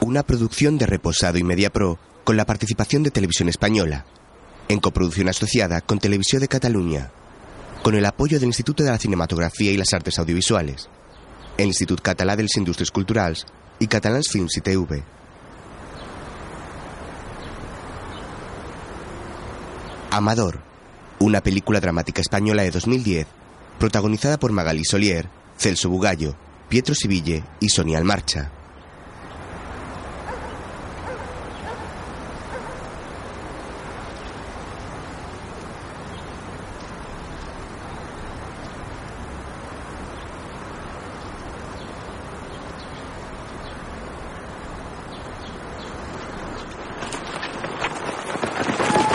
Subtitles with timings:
[0.00, 4.04] Una producción de Reposado y Media Pro con la participación de Televisión Española,
[4.68, 7.10] en coproducción asociada con Televisión de Cataluña,
[7.82, 10.88] con el apoyo del Instituto de la Cinematografía y las Artes Audiovisuales,
[11.56, 13.46] el Institut Català de las Industrias Culturals
[13.78, 15.02] y Catalans Films y TV.
[20.10, 20.60] Amador,
[21.18, 23.26] una película dramática española de 2010,
[23.78, 25.28] protagonizada por Magali Solier,
[25.58, 26.36] Celso Bugallo,
[26.68, 28.52] Pietro Siville y Sonia Almarcha.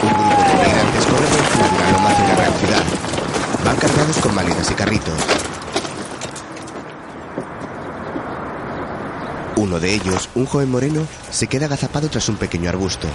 [0.04, 2.84] Un grupo de inmigrantes corre por el sur de una loma hacia una gran ciudad.
[3.66, 5.20] Van cargados con maletas y carritos.
[9.58, 13.08] Uno de ellos, un joven moreno, se queda agazapado tras un pequeño arbusto.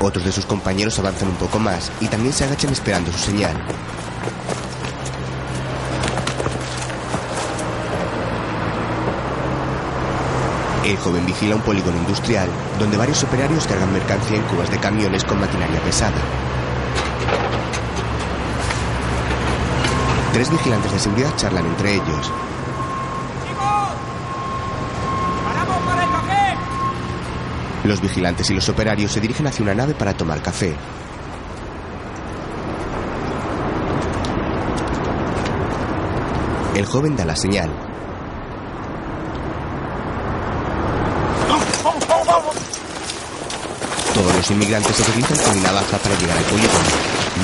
[0.00, 3.54] Otros de sus compañeros avanzan un poco más y también se agachan esperando su señal.
[10.84, 12.48] El joven vigila un polígono industrial
[12.78, 16.16] donde varios operarios cargan mercancía en cubas de camiones con maquinaria pesada.
[20.32, 22.32] Tres vigilantes de seguridad charlan entre ellos.
[25.46, 26.56] ¡Paramos para el café!
[27.86, 30.74] Los vigilantes y los operarios se dirigen hacia una nave para tomar café.
[36.74, 37.70] El joven da la señal.
[44.14, 46.88] Todos los inmigrantes se deslizan con una baja para llegar al polígono,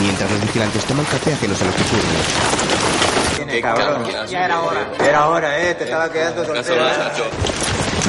[0.00, 3.62] mientras los vigilantes toman café ajenos a los disturbios.
[3.62, 4.04] cabrón.
[4.28, 4.88] Ya era hora.
[4.98, 6.82] Era hora, eh, te estaba quedando soltero.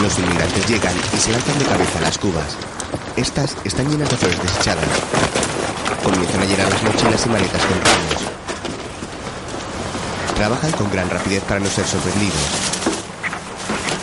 [0.02, 2.58] Los inmigrantes llegan y se lanzan de cabeza a las cubas.
[3.16, 4.86] Estas están llenas de flores desechadas.
[6.04, 8.34] Comienzan a llenar las mochilas y maletas con ramos.
[10.36, 12.34] Trabajan con gran rapidez para no ser sorprendidos.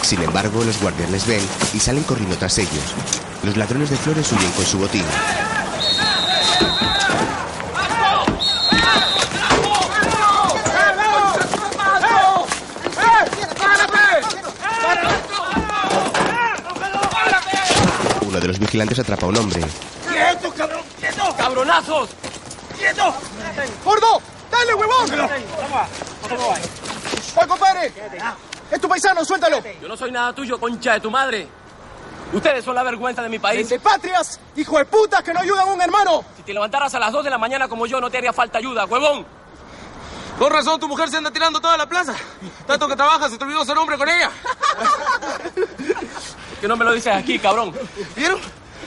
[0.02, 1.42] Sin embargo, los guardias les ven
[1.74, 2.94] y salen corriendo tras ellos.
[3.42, 5.04] Los ladrones de flores huyen con su botín.
[18.80, 19.60] Los vigilantes atrapa a un hombre.
[20.08, 20.80] ¡Quieto, cabrón!
[20.98, 21.36] ¡Quieto!
[21.36, 22.08] ¡Cabronazos!
[22.78, 23.14] ¡Quieto!
[23.84, 24.22] ¡Gordo!
[24.50, 25.10] ¡Dale, huevón!
[25.10, 25.86] Toma,
[26.26, 26.62] toma, ahí.
[27.38, 27.92] ¡Va, compadre!
[28.70, 29.62] ¡Es tu paisano, suéltalo!
[29.82, 31.46] Yo no soy nada tuyo, concha de tu madre.
[32.32, 33.68] Ustedes son la vergüenza de mi país.
[33.68, 34.40] ¡De patrias!
[34.56, 36.24] ¡Hijo de putas que no ayudan a un hermano!
[36.38, 38.56] Si te levantaras a las 2 de la mañana como yo, no te haría falta
[38.56, 39.26] ayuda, huevón.
[40.38, 42.14] Con razón, tu mujer se anda tirando toda la plaza.
[42.66, 44.30] Tanto que trabajas, se te olvidó ser hombre con ella.
[46.62, 47.74] Que no me lo dices aquí, cabrón.
[48.16, 48.39] ¿Vieron?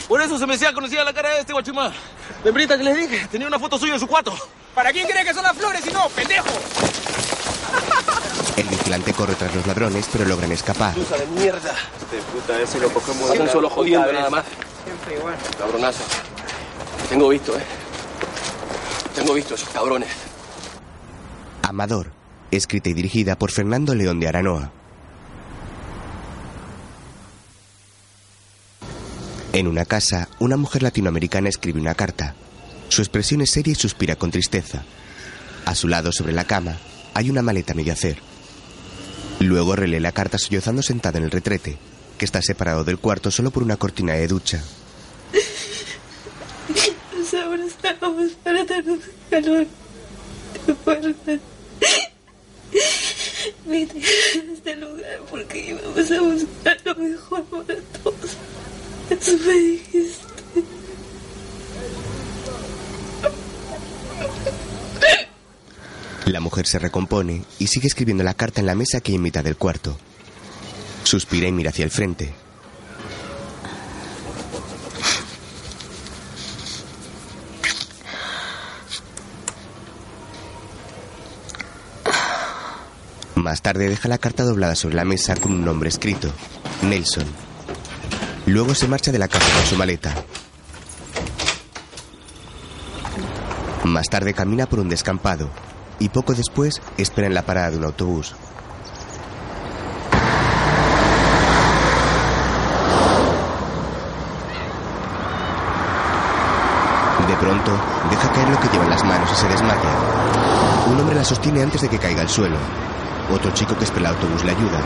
[0.07, 1.93] Por eso se me hacía conocida la cara de este guachimán.
[2.43, 4.33] Membrita que les dije, tenía una foto suya en su cuarto.
[4.75, 6.47] ¿Para quién cree que son las flores si no, pendejo?
[8.57, 10.93] El vigilante corre tras los ladrones, pero logran escapar.
[10.93, 11.73] Tusa de mierda.
[11.99, 14.45] Este puta ese lo cogemos Están solo jodiendo nada más.
[14.83, 15.35] Siempre igual.
[15.57, 16.03] Cabronazo.
[17.09, 17.63] Tengo visto, eh.
[19.15, 20.09] Tengo visto esos cabrones.
[21.63, 22.11] Amador,
[22.51, 24.71] escrita y dirigida por Fernando León de Aranoa.
[29.53, 32.33] En una casa, una mujer latinoamericana escribe una carta.
[32.89, 34.83] Su expresión es seria y suspira con tristeza.
[35.65, 36.79] A su lado, sobre la cama,
[37.13, 38.17] hay una maleta medio hacer.
[39.39, 41.77] Luego relee la carta sollozando sentada en el retrete,
[42.17, 44.59] que está separado del cuarto solo por una cortina de ducha.
[47.15, 48.99] Nos abrazábamos para darnos
[49.29, 49.67] calor
[50.65, 51.39] de fuerza.
[53.65, 58.37] Vine a este lugar porque íbamos a buscar lo mejor para todos.
[59.09, 60.23] Dijiste.
[66.25, 69.43] La mujer se recompone y sigue escribiendo la carta en la mesa que en mitad
[69.43, 69.97] del cuarto.
[71.03, 72.33] Suspira y mira hacia el frente.
[83.35, 86.31] Más tarde deja la carta doblada sobre la mesa con un nombre escrito,
[86.81, 87.52] Nelson.
[88.45, 90.13] Luego se marcha de la casa con su maleta.
[93.85, 95.49] Más tarde camina por un descampado
[95.99, 98.35] y poco después espera en la parada de un autobús.
[107.27, 107.71] De pronto,
[108.09, 109.89] deja caer lo que lleva en las manos y se desmaya.
[110.87, 112.57] Un hombre la sostiene antes de que caiga al suelo.
[113.31, 114.81] Otro chico que espera el autobús le ayuda.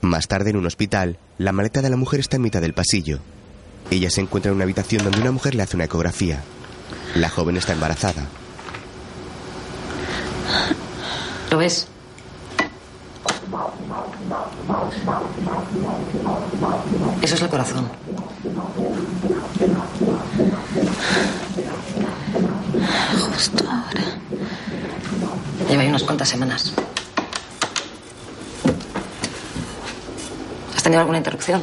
[0.00, 3.18] Más tarde, en un hospital, la maleta de la mujer está en mitad del pasillo.
[3.90, 6.42] Ella se encuentra en una habitación donde una mujer le hace una ecografía.
[7.14, 8.26] La joven está embarazada.
[11.50, 11.88] ¿Lo ves?
[17.22, 17.88] Eso es el corazón.
[23.18, 24.04] Justo ahora.
[25.68, 26.72] Lleva unas cuantas semanas.
[30.78, 31.60] ¿Has tenido alguna interrupción?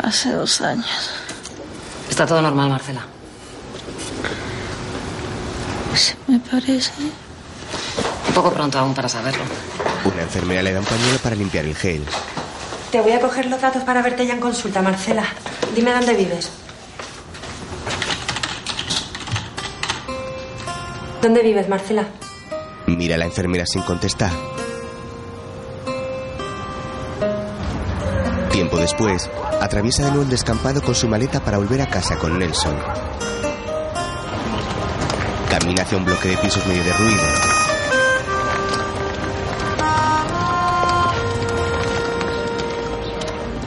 [0.00, 1.10] Hace dos años.
[2.08, 3.04] Está todo normal, Marcela.
[5.96, 6.92] Se me parece.
[8.28, 9.42] Un poco pronto aún para saberlo.
[10.04, 12.04] Una enfermera le da un pañuelo para limpiar el gel.
[12.92, 15.24] Te voy a coger los datos para verte ya en consulta, Marcela.
[15.74, 16.52] Dime dónde vives.
[21.20, 22.04] ¿Dónde vives, Marcela?
[22.86, 24.30] Mira a la enfermera sin contestar.
[28.50, 29.28] Tiempo después,
[29.60, 32.76] atraviesa de nuevo el descampado con su maleta para volver a casa con Nelson.
[35.50, 37.22] Camina hacia un bloque de pisos medio derruido.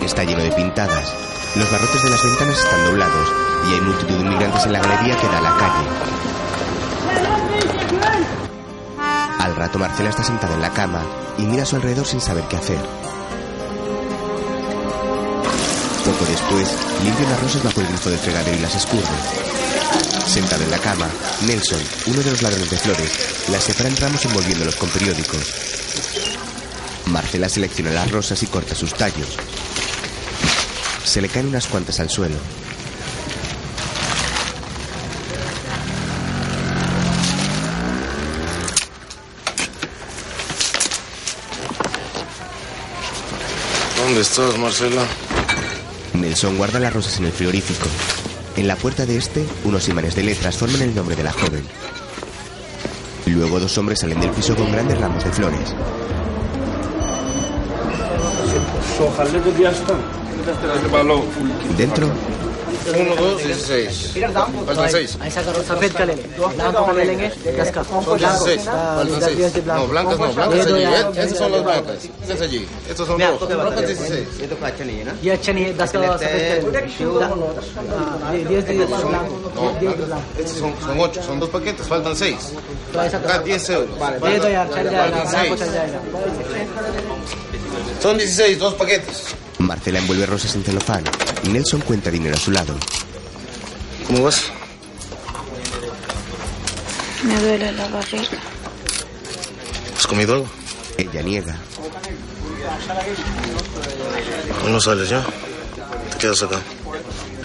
[0.01, 1.13] Está lleno de pintadas.
[1.55, 3.31] Los barrotes de las ventanas están doblados
[3.69, 6.28] y hay multitud de inmigrantes en la galería que da a la calle.
[9.59, 11.03] Marcela está sentada en la cama
[11.37, 12.79] y mira a su alrededor sin saber qué hacer.
[16.05, 16.69] Poco después,
[17.03, 19.03] limpia unas rosas bajo el grifo del fregadero y las escurre.
[20.25, 21.09] Sentado en la cama,
[21.45, 25.53] Nelson, uno de los ladrones de flores, las separa en ramos envolviéndolos con periódicos.
[27.07, 29.37] Marcela selecciona las rosas y corta sus tallos.
[31.03, 32.37] Se le caen unas cuantas al suelo.
[44.19, 45.03] Estás, Marcela?
[46.13, 47.87] Nelson guarda las rosas en el frigorífico.
[48.57, 51.63] En la puerta de este, unos imanes de letras forman el nombre de la joven.
[53.27, 55.73] Luego dos hombres salen del piso con grandes ramos de flores.
[61.77, 62.07] Dentro,
[62.97, 64.11] Uno, dos, dieciséis.
[64.65, 65.17] Faltan seis.
[65.19, 65.33] Seis.
[68.65, 69.65] Faltan seis.
[69.65, 70.83] No, blancas no, blancas allí.
[71.19, 72.09] Esas son las blancas.
[72.23, 72.67] Esas allí.
[72.89, 73.49] Estos son rojos.
[73.49, 74.27] Rojos 16.
[79.55, 79.71] No.
[80.37, 82.53] Estos son, son ocho, son dos paquetes, faltan seis.
[82.95, 83.97] Acá 10 euros.
[83.99, 85.59] Faltan seis.
[88.01, 89.23] Son 16, dos paquetes.
[89.59, 91.03] Marcela envuelve rosas en celofán
[91.43, 92.75] Nelson cuenta dinero a su lado.
[94.07, 94.51] ¿Cómo vas?
[97.23, 98.39] Me duele la barriga.
[99.97, 100.47] ¿Has comido algo?
[100.97, 101.55] Ella niega.
[104.67, 105.25] No sales ya.
[106.11, 106.59] Te quedas acá.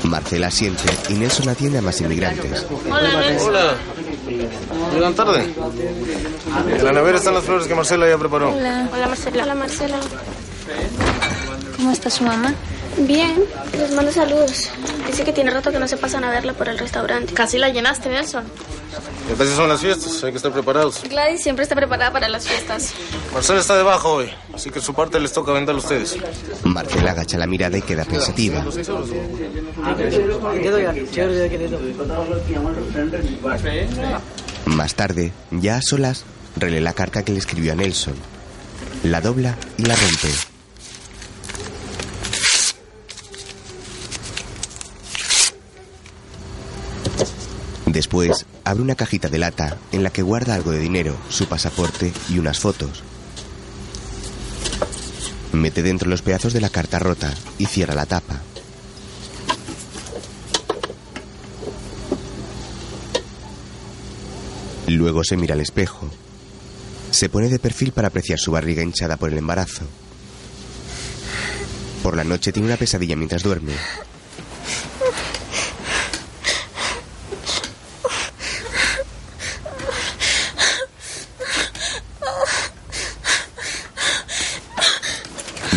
[0.05, 2.67] Marcela asiente y Nelson atiende a más inmigrantes.
[3.41, 3.75] Hola.
[4.93, 5.55] ¿Llegan tarde?
[6.69, 8.53] En la nevera están las flores que Marcela ya preparó.
[8.55, 8.89] Hola.
[8.93, 9.43] Hola Marcela.
[9.43, 9.97] Hola Marcela.
[11.77, 12.55] ¿Cómo está su mamá?
[12.99, 13.45] Bien,
[13.77, 14.71] les mando saludos.
[15.07, 17.35] Dice que tiene rato que no se pasan a verla por el restaurante.
[17.35, 18.45] Casi la llenaste, Nelson.
[19.33, 21.03] A veces son las fiestas, hay que estar preparados.
[21.09, 22.93] Gladys siempre está preparada para las fiestas.
[23.33, 26.17] Marcela está debajo hoy, así que su parte les toca vender a ustedes.
[26.63, 28.65] Marcela agacha la mirada y queda pensativa.
[34.67, 36.25] Más tarde, ya a solas,
[36.57, 38.15] relee la carta que le escribió a Nelson.
[39.03, 40.54] La dobla y la rompe.
[47.87, 52.13] Después, abre una cajita de lata en la que guarda algo de dinero, su pasaporte
[52.31, 53.03] y unas fotos.
[55.53, 58.41] Mete dentro los pedazos de la carta rota y cierra la tapa.
[64.87, 66.11] Luego se mira al espejo.
[67.11, 69.85] Se pone de perfil para apreciar su barriga hinchada por el embarazo.
[72.03, 73.73] Por la noche tiene una pesadilla mientras duerme.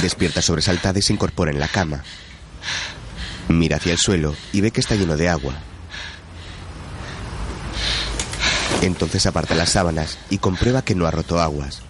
[0.08, 2.02] Despierta sobresaltada y se incorpora en la cama.
[3.50, 5.54] Mira hacia el suelo y ve que está lleno de agua.
[8.82, 11.82] Entonces aparta las sábanas y comprueba que no ha roto aguas.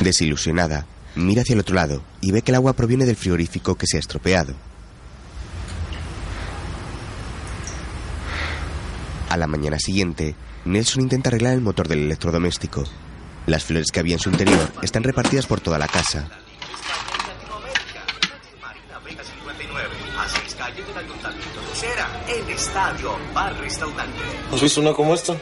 [0.00, 3.86] Desilusionada, mira hacia el otro lado y ve que el agua proviene del frigorífico que
[3.86, 4.54] se ha estropeado.
[9.30, 10.34] A la mañana siguiente,
[10.66, 12.84] Nelson intenta arreglar el motor del electrodoméstico.
[13.46, 16.28] Las flores que había en su interior están repartidas por toda la casa.
[22.28, 24.18] El estadio, bar, restaurante.
[24.52, 25.36] ¿Has visto una como esta?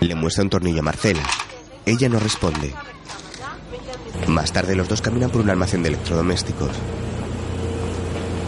[0.00, 1.22] Le muestra un tornillo a Marcela.
[1.86, 2.74] Ella no responde.
[4.26, 6.70] Más tarde los dos caminan por un almacén de electrodomésticos.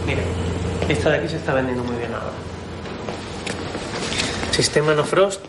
[0.05, 0.23] Mire,
[0.89, 2.33] esta de aquí se está vendiendo muy bien ahora.
[4.51, 5.41] Sistema no frost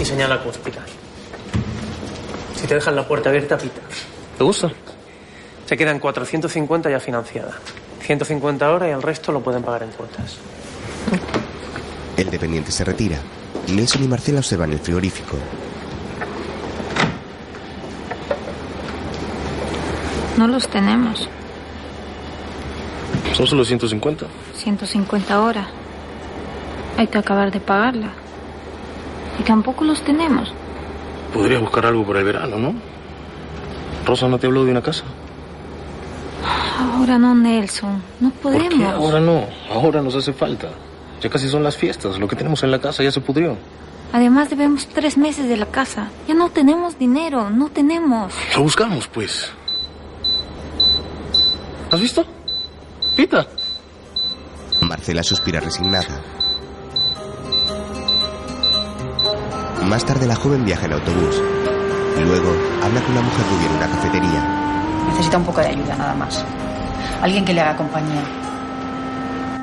[0.00, 0.80] y señal acústica.
[2.64, 3.82] Si te dejan la puerta abierta, pita.
[4.38, 4.72] ¿Te gusta?
[5.66, 7.58] Se quedan 450 ya financiada.
[8.00, 10.38] 150 ahora y el resto lo pueden pagar en cuotas.
[12.16, 13.18] El dependiente se retira.
[13.68, 15.36] Nelson y Marcela observan el frigorífico.
[20.38, 21.28] No los tenemos.
[23.34, 24.24] Son solo 150.
[24.54, 25.68] 150 horas.
[26.96, 28.14] Hay que acabar de pagarla.
[29.38, 30.54] Y tampoco los tenemos.
[31.34, 32.74] Podrías buscar algo para el verano, ¿no?
[34.06, 35.02] Rosa no te habló de una casa.
[36.78, 38.00] Ahora no, Nelson.
[38.20, 38.68] No podemos.
[38.68, 39.44] ¿Por qué ahora no?
[39.68, 40.68] Ahora nos hace falta.
[41.20, 42.18] Ya casi son las fiestas.
[42.20, 43.56] Lo que tenemos en la casa ya se pudrió.
[44.12, 46.08] Además debemos tres meses de la casa.
[46.28, 47.50] Ya no tenemos dinero.
[47.50, 48.32] No tenemos.
[48.54, 49.50] Lo buscamos, pues.
[51.90, 52.24] ¿Has visto?
[53.16, 53.46] Pita.
[54.82, 56.06] Marcela suspira resignada.
[59.88, 61.40] Más tarde la joven viaja en autobús.
[62.18, 65.04] Luego habla con una mujer rubia en una cafetería.
[65.08, 66.42] Necesita un poco de ayuda, nada más.
[67.20, 68.22] Alguien que le haga compañía.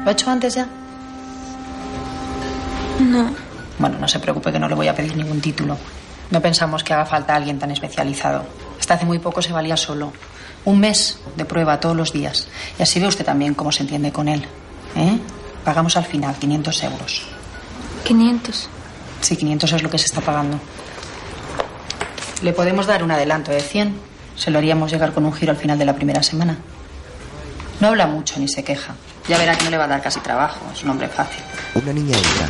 [0.04, 0.68] ¿Lo ha hecho antes ya?
[3.00, 3.32] No.
[3.80, 5.76] Bueno, no se preocupe que no le voy a pedir ningún título.
[6.30, 8.46] No pensamos que haga falta alguien tan especializado.
[8.80, 10.14] Hasta hace muy poco se valía solo.
[10.66, 12.48] Un mes de prueba todos los días.
[12.78, 14.46] Y así ve usted también cómo se entiende con él.
[14.96, 15.18] ¿Eh?
[15.66, 17.24] Pagamos al final 500 euros.
[18.04, 18.70] 500.
[19.22, 20.60] Sí, 500 es lo que se está pagando.
[22.42, 23.96] Le podemos dar un adelanto de 100.
[24.36, 26.58] Se lo haríamos llegar con un giro al final de la primera semana.
[27.80, 28.96] No habla mucho ni se queja.
[29.28, 30.60] Ya verá que no le va a dar casi trabajo.
[30.74, 31.44] Es un hombre fácil.
[31.76, 32.50] Una niña entra.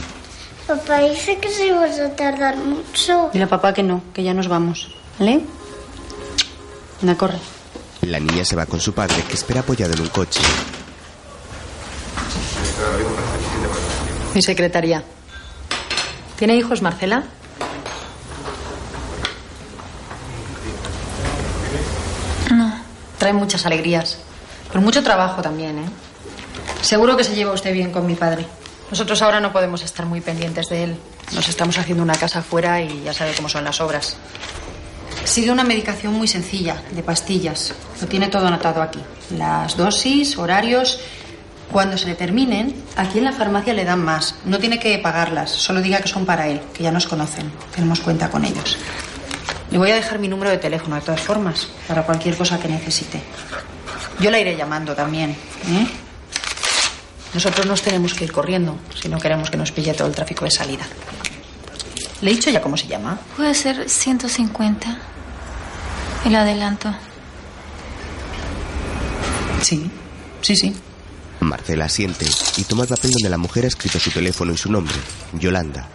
[0.67, 3.29] Papá dice que se vas a tardar mucho.
[3.33, 4.95] Dile a papá que no, que ya nos vamos.
[5.19, 5.41] ¿Vale?
[7.01, 7.37] Anda, corre.
[8.01, 10.39] La niña se va con su padre, que espera apoyado en un coche.
[14.33, 15.03] Mi secretaria.
[16.41, 17.23] ¿Tiene hijos, Marcela?
[22.49, 22.73] No.
[23.19, 24.17] Trae muchas alegrías.
[24.69, 25.85] Pero mucho trabajo también, ¿eh?
[26.81, 28.47] Seguro que se lleva usted bien con mi padre.
[28.89, 30.97] Nosotros ahora no podemos estar muy pendientes de él.
[31.35, 34.17] Nos estamos haciendo una casa afuera y ya sabe cómo son las obras.
[35.23, 37.71] Sigue una medicación muy sencilla, de pastillas.
[38.01, 38.99] Lo tiene todo anotado aquí.
[39.37, 41.01] Las dosis, horarios.
[41.71, 44.35] Cuando se le terminen, aquí en la farmacia le dan más.
[44.43, 47.49] No tiene que pagarlas, solo diga que son para él, que ya nos conocen.
[47.73, 48.77] Tenemos cuenta con ellos.
[49.71, 52.67] Le voy a dejar mi número de teléfono, de todas formas, para cualquier cosa que
[52.67, 53.21] necesite.
[54.19, 55.87] Yo la iré llamando también, ¿eh?
[57.33, 60.43] Nosotros nos tenemos que ir corriendo si no queremos que nos pille todo el tráfico
[60.43, 60.83] de salida.
[62.19, 63.17] ¿Le he dicho ya cómo se llama?
[63.37, 64.97] Puede ser 150.
[66.25, 66.93] El adelanto.
[69.61, 69.89] Sí,
[70.41, 70.75] sí, sí.
[71.41, 72.25] Marcela asiente
[72.57, 74.95] y toma el papel donde la mujer ha escrito su teléfono y su nombre,
[75.33, 75.87] Yolanda.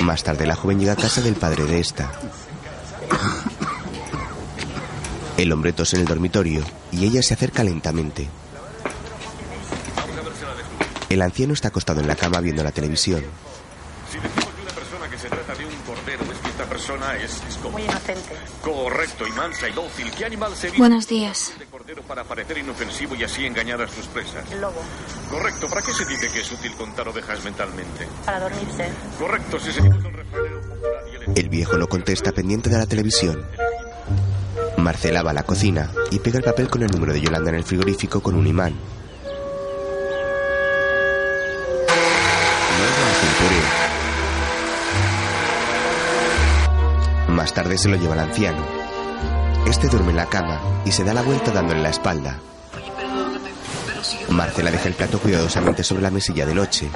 [0.00, 2.10] Más tarde la joven llega a casa del padre de esta.
[5.36, 8.28] El hombre tose en el dormitorio y ella se acerca lentamente.
[11.08, 13.22] El anciano está acostado en la cama viendo la televisión.
[14.10, 17.16] Si decimos de una persona que se trata de un cordero, es que esta persona
[17.16, 17.72] es, es como...
[17.72, 18.34] Muy inocente.
[18.62, 20.10] Correcto, y mansa y dócil.
[20.12, 21.52] ¿Qué animal se Buenos días.
[21.82, 24.50] De cordero para parecer inofensivo y así engañar a sus presas?
[24.50, 24.80] El lobo.
[25.30, 28.06] Correcto, ¿para qué se dice que es útil contar ovejas mentalmente?
[28.24, 28.88] Para dormirse.
[29.18, 31.48] Correcto, si seguimos el el...
[31.48, 33.44] Viejo no contesta pendiente de la televisión.
[34.78, 37.56] Marcela va a la cocina y pega el papel con el número de Yolanda en
[37.56, 38.74] el frigorífico con un imán.
[47.28, 48.81] Más tarde se lo lleva al anciano.
[49.66, 52.38] Este duerme en la cama y se da la vuelta dándole la espalda.
[54.28, 56.90] Marcela deja el plato cuidadosamente sobre la mesilla de noche.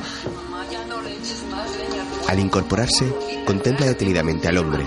[2.28, 3.12] Al incorporarse,
[3.46, 4.84] contempla detenidamente al hombre.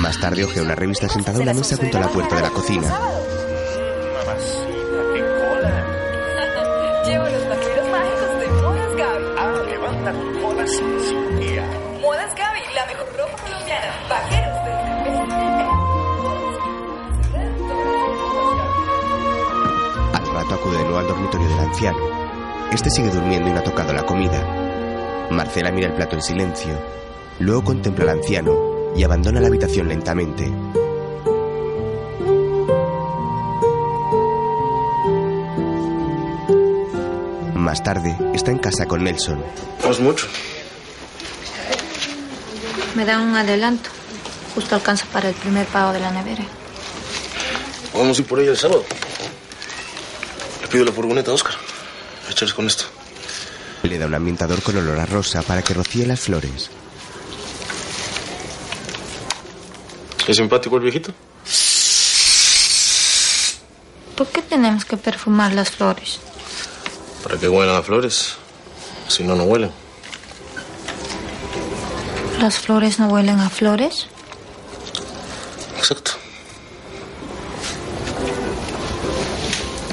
[0.00, 2.50] Más tarde ojea una revista sentada a una mesa junto a la puerta de la
[2.50, 2.98] cocina.
[7.06, 8.46] Llevo los vaqueros mágicos de
[8.96, 9.24] Gaby.
[21.34, 21.98] Dormitorio del anciano.
[22.72, 25.28] Este sigue durmiendo y no ha tocado la comida.
[25.30, 26.78] Marcela mira el plato en silencio.
[27.40, 28.56] Luego contempla al anciano
[28.96, 30.50] y abandona la habitación lentamente.
[37.54, 39.42] Más tarde, está en casa con Nelson.
[39.82, 40.26] No es mucho.
[42.94, 43.90] Me dan un adelanto.
[44.54, 46.44] Justo alcanza para el primer pago de la nevera.
[47.92, 48.84] Vamos a ir por ella el sábado.
[50.74, 51.54] Le pido la furgoneta a Oscar.
[52.28, 52.86] Échales con esto.
[53.84, 56.68] Le da un ambientador con olor a rosa para que rocíe las flores.
[60.26, 61.14] ¿Es simpático el viejito?
[64.16, 66.18] ¿Por qué tenemos que perfumar las flores?
[67.22, 68.34] Para que huelan a flores.
[69.06, 69.70] Si no, no huelen.
[72.40, 74.08] ¿Las flores no huelen a flores?
[75.78, 76.10] Exacto.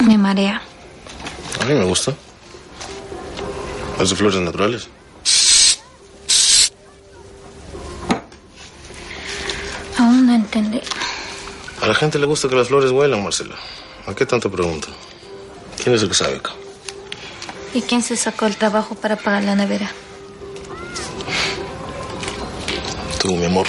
[0.07, 0.63] Me marea.
[1.61, 2.13] A mí me gusta.
[3.99, 4.87] Las de flores naturales.
[9.97, 10.81] Aún no entendí.
[11.81, 13.55] A la gente le gusta que las flores huelan, Marcela.
[14.07, 14.87] ¿A qué tanto pregunta?
[15.81, 16.51] ¿Quién es el que sabe acá?
[17.73, 19.91] ¿Y quién se sacó el trabajo para pagar la nevera?
[23.21, 23.67] Tú, mi amor.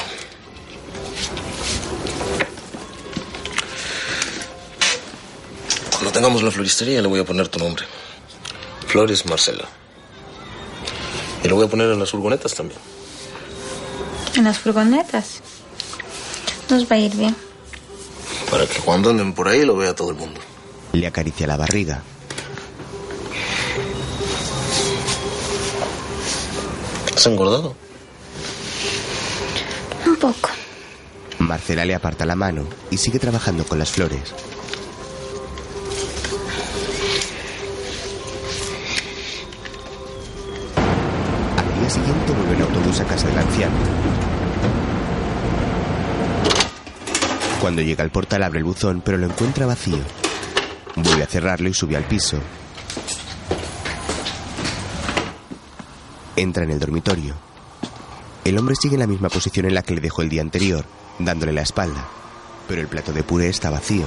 [6.22, 7.84] Tengamos la floristería le voy a poner tu nombre.
[8.86, 9.64] Flores Marcela.
[11.42, 12.78] Y lo voy a poner en las furgonetas también.
[14.36, 15.40] En las furgonetas.
[16.70, 17.34] Nos va a ir bien.
[18.48, 20.38] Para que cuando anden por ahí lo vea todo el mundo.
[20.92, 22.04] Le acaricia la barriga.
[27.16, 27.74] ¿Has engordado?
[30.06, 30.50] Un poco.
[31.40, 34.32] Marcela le aparta la mano y sigue trabajando con las flores.
[47.60, 49.98] Cuando llega al portal abre el buzón pero lo encuentra vacío.
[50.96, 52.38] Vuelve a cerrarlo y sube al piso.
[56.34, 57.34] Entra en el dormitorio.
[58.44, 60.84] El hombre sigue en la misma posición en la que le dejó el día anterior,
[61.18, 62.08] dándole la espalda,
[62.66, 64.06] pero el plato de puré está vacío.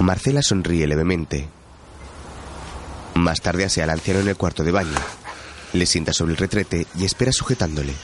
[0.00, 1.48] Marcela sonríe levemente.
[3.14, 4.98] Más tarde asea al anciano en el cuarto de baño.
[5.72, 7.94] Le sienta sobre el retrete y espera sujetándole.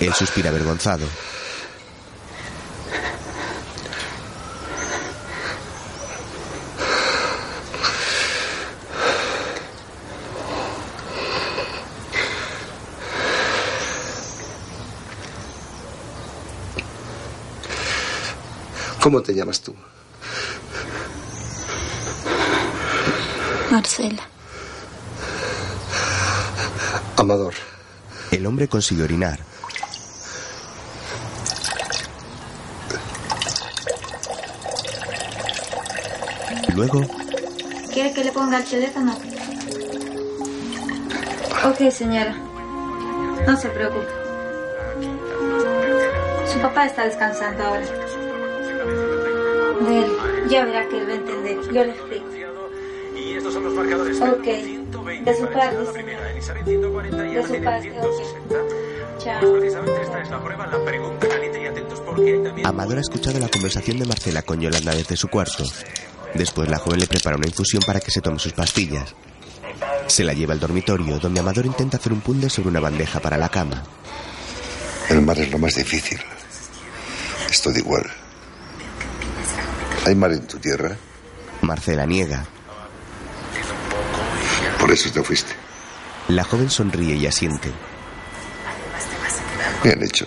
[0.00, 1.06] Él suspira avergonzado.
[19.00, 19.74] ¿Cómo te llamas tú?
[23.72, 24.22] Marcela.
[27.16, 27.54] Amador.
[28.30, 29.38] El hombre consigue orinar.
[36.74, 37.00] Luego,
[37.94, 39.16] ¿Quiere que le ponga el teléfono?
[41.64, 42.34] Ok, señora.
[43.46, 44.12] No se preocupe.
[46.52, 47.86] Su papá está descansando ahora.
[49.88, 51.72] Él, ya verá que él va a entender.
[51.72, 52.01] Yo le
[61.28, 62.66] caliente y atentos porque hay también...
[62.66, 65.64] Amador ha escuchado la conversación de Marcela con Yolanda desde su cuarto.
[66.34, 69.14] Después la joven le prepara una infusión para que se tome sus pastillas.
[70.06, 73.36] Se la lleva al dormitorio, donde Amador intenta hacer un punde sobre una bandeja para
[73.36, 73.82] la cama.
[75.08, 76.18] El mar es lo más difícil.
[77.50, 78.04] Es todo igual.
[80.06, 80.96] ¿Hay mar en tu tierra?
[81.60, 82.44] Marcela niega.
[84.92, 85.54] Por eso te fuiste.
[86.28, 87.72] La joven sonríe y asiente.
[89.82, 90.26] Bien hecho.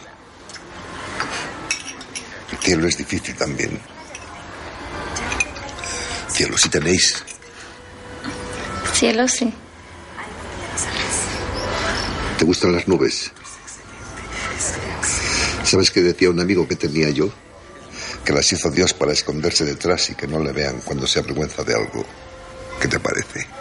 [2.51, 3.79] El cielo es difícil también.
[6.29, 7.23] Cielo, si tenéis.
[8.91, 9.53] Cielo, sí.
[12.39, 13.31] ¿Te gustan las nubes?
[15.63, 17.29] ¿Sabes qué decía un amigo que tenía yo?
[18.25, 21.63] Que las hizo Dios para esconderse detrás y que no le vean cuando se avergüenza
[21.63, 22.03] de algo.
[22.81, 23.54] ¿Qué te parece?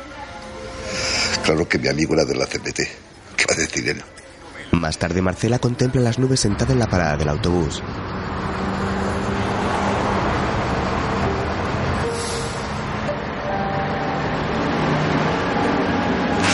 [1.44, 2.80] Claro que mi amigo era de la CPT.
[3.37, 4.02] ¿Qué va a decir él?
[4.72, 7.83] Más tarde Marcela contempla las nubes sentada en la parada del autobús.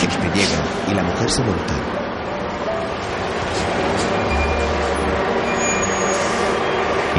[0.01, 1.73] Este llega y la mujer se monta.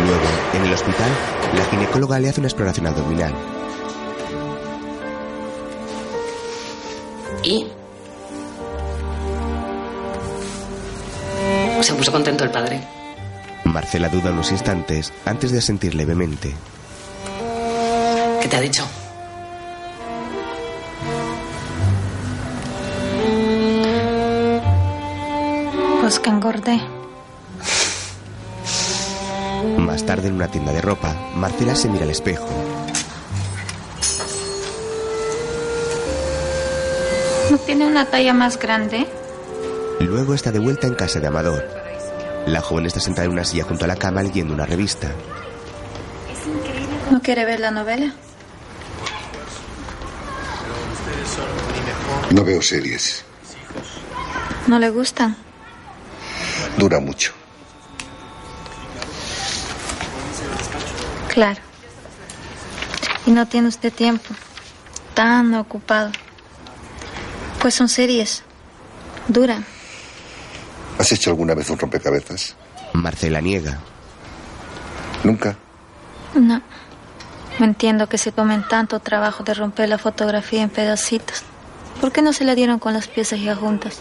[0.05, 1.11] Luego, en el hospital,
[1.55, 3.62] la ginecóloga le hace una exploración abdominal.
[7.43, 7.67] ¿Y?
[11.81, 12.81] Se puso contento el padre.
[13.65, 16.55] Marcela duda unos instantes antes de asentir levemente.
[18.41, 18.87] ¿Qué te ha dicho?
[26.01, 26.81] Pues que engordé.
[29.79, 32.47] Más tarde, en una tienda de ropa, Marcela se mira al espejo.
[37.59, 39.07] Tiene una talla más grande?
[40.01, 41.65] Luego está de vuelta en casa de Amador.
[42.47, 45.11] La joven está sentada en una silla junto a la cama leyendo una revista.
[47.11, 48.13] ¿No quiere ver la novela?
[52.31, 53.25] No veo series.
[54.67, 55.37] ¿No le gustan?
[56.79, 57.33] Dura mucho.
[61.29, 61.61] Claro.
[63.27, 64.35] Y no tiene usted tiempo.
[65.15, 66.11] Tan ocupado.
[67.63, 68.43] Pues son series.
[69.29, 69.65] Duran.
[70.99, 72.57] ¿Has hecho alguna vez un rompecabezas?
[72.93, 73.79] Marcela niega.
[75.23, 75.57] Nunca.
[76.35, 76.61] No.
[77.61, 81.45] No entiendo que se tomen tanto trabajo de romper la fotografía en pedacitos.
[82.01, 84.01] ¿Por qué no se la dieron con las piezas ya juntas?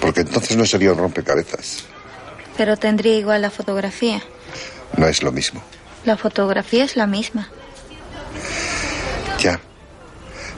[0.00, 1.84] Porque entonces no sería un rompecabezas.
[2.56, 4.20] Pero tendría igual la fotografía.
[4.96, 5.62] No es lo mismo.
[6.04, 7.48] La fotografía es la misma.
[9.38, 9.60] Ya.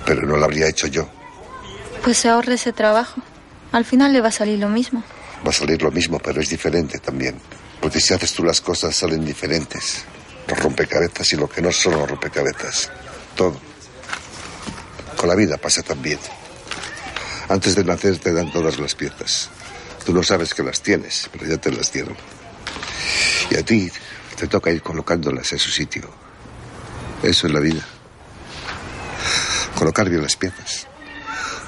[0.07, 1.07] Pero no lo habría hecho yo.
[2.05, 3.23] Pues se ahorra ese trabajo.
[3.73, 5.03] Al final le va a salir lo mismo.
[5.45, 7.40] Va a salir lo mismo, pero es diferente también.
[7.81, 10.05] Porque si haces tú las cosas, salen diferentes.
[10.47, 12.90] Los rompecabezas y lo que no son los rompecabezas.
[13.35, 13.59] Todo.
[15.17, 16.19] Con la vida pasa también.
[17.49, 19.49] Antes de nacer te dan todas las piezas.
[20.05, 22.17] Tú no sabes que las tienes, pero ya te las dieron.
[23.51, 23.90] Y a ti
[24.37, 26.11] te toca ir colocándolas en su sitio.
[27.23, 27.83] Eso es la vida.
[29.79, 30.87] Colocar bien las piezas.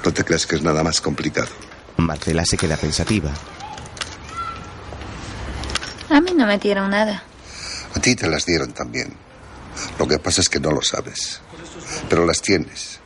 [0.07, 1.49] No te creas que es nada más complicado.
[1.97, 3.29] Marcela se queda pensativa.
[6.09, 7.23] A mí no me dieron nada.
[7.93, 9.13] A ti te las dieron también.
[9.99, 11.41] Lo que pasa es que no lo sabes.
[12.07, 13.01] Pero las tienes.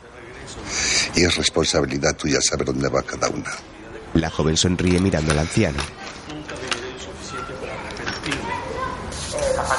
[1.15, 3.49] Y es responsabilidad tuya saber dónde va cada una.
[4.13, 5.81] La joven sonríe mirando al anciano.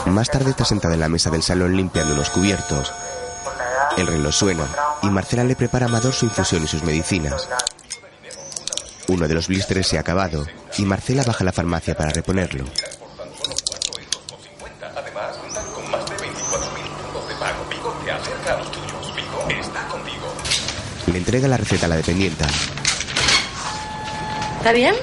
[0.06, 2.92] Más tarde está sentada en la mesa del salón limpiando unos cubiertos.
[3.96, 4.66] El reloj suena
[5.02, 7.48] y Marcela le prepara a Amador su infusión y sus medicinas.
[9.08, 10.46] Uno de los blísteres se ha acabado
[10.78, 12.64] y Marcela baja a la farmacia para reponerlo.
[14.96, 16.24] Además, cuentan con más de 24.000
[17.02, 17.64] puntos de pago.
[17.70, 19.14] Vigo te acerca a los tuyos.
[19.14, 20.34] Vigo está contigo.
[21.06, 22.46] Le entrega la receta a la dependienta.
[24.58, 24.94] ¿Está bien?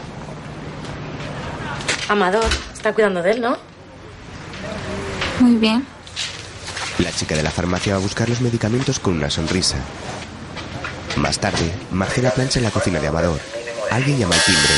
[2.08, 3.58] Amador, está cuidando de él, ¿no?
[5.40, 5.86] Muy bien.
[7.00, 9.78] La chica de la farmacia va a buscar los medicamentos con una sonrisa.
[11.18, 13.40] Más tarde, Marcela plancha en la cocina de Amador.
[13.92, 14.74] Alguien llama al timbre.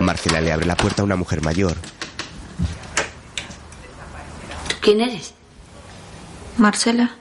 [0.00, 1.76] Marcela le abre la puerta a una mujer mayor.
[4.80, 5.32] ¿Quién eres?
[6.58, 7.14] Marcela,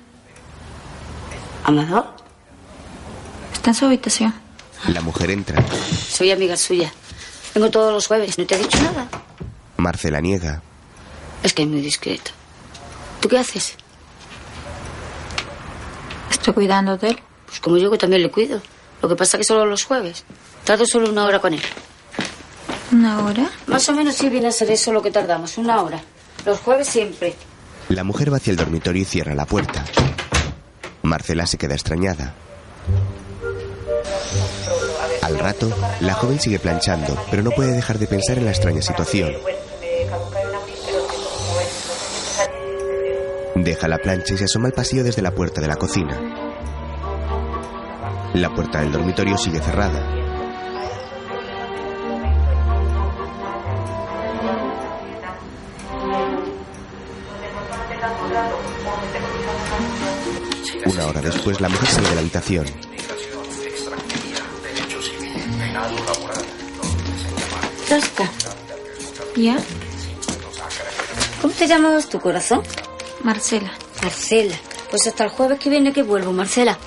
[1.63, 2.05] ¿Amador?
[3.53, 4.33] está en su habitación.
[4.87, 5.63] La mujer entra.
[6.09, 6.91] Soy amiga suya.
[7.55, 8.37] Vengo todos los jueves.
[8.37, 9.07] ¿No te he dicho nada?
[9.77, 10.61] Marcela niega.
[11.41, 12.31] Es que es muy discreto.
[13.23, 13.75] ¿Tú qué haces?
[16.29, 17.19] Estoy cuidando de él.
[17.45, 18.61] Pues como yo que también le cuido.
[19.01, 20.25] Lo que pasa que solo los jueves.
[20.65, 21.61] Tardo solo una hora con él.
[22.91, 23.49] ¿Una hora?
[23.67, 25.57] Más o menos sí viene a ser eso lo que tardamos.
[25.57, 26.01] Una hora.
[26.45, 27.33] Los jueves siempre.
[27.87, 29.85] La mujer va hacia el dormitorio y cierra la puerta.
[31.03, 32.35] Marcela se queda extrañada.
[35.21, 38.81] Al rato, la joven sigue planchando, pero no puede dejar de pensar en la extraña
[38.81, 39.33] situación.
[43.55, 46.19] Deja la plancha y se asoma al pasillo desde la puerta de la cocina.
[48.33, 50.23] La puerta del dormitorio sigue cerrada.
[60.85, 62.65] Una hora después, la mujer sale de la habitación.
[67.87, 68.31] Tosca.
[69.35, 69.57] ¿Ya?
[71.41, 72.63] ¿Cómo te llamabas tu corazón?
[73.23, 73.71] Marcela.
[74.01, 74.55] Marcela.
[74.89, 76.77] Pues hasta el jueves que viene que vuelvo, Marcela.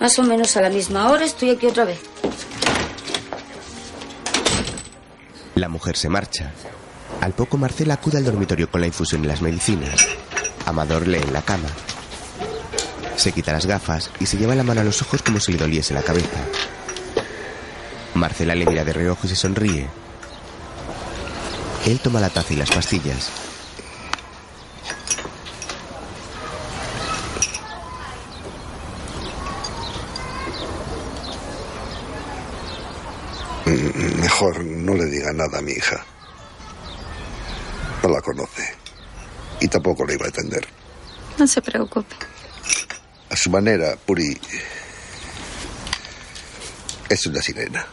[0.00, 2.00] Más o menos a la misma hora estoy aquí otra vez.
[5.54, 6.52] La mujer se marcha.
[7.20, 10.06] Al poco Marcela acude al dormitorio con la infusión y las medicinas.
[10.66, 11.68] Amador lee en la cama.
[13.16, 15.58] Se quita las gafas y se lleva la mano a los ojos como si le
[15.58, 16.38] doliese la cabeza.
[18.14, 19.88] Marcela le mira de reojo y se sonríe.
[21.86, 23.45] Él toma la taza y las pastillas.
[34.38, 36.04] Mejor no le diga nada a mi hija.
[38.02, 38.70] No la conoce.
[39.60, 40.68] Y tampoco la iba a entender.
[41.38, 42.14] No se preocupe.
[43.30, 44.38] A su manera, Puri
[47.08, 47.86] es una sirena.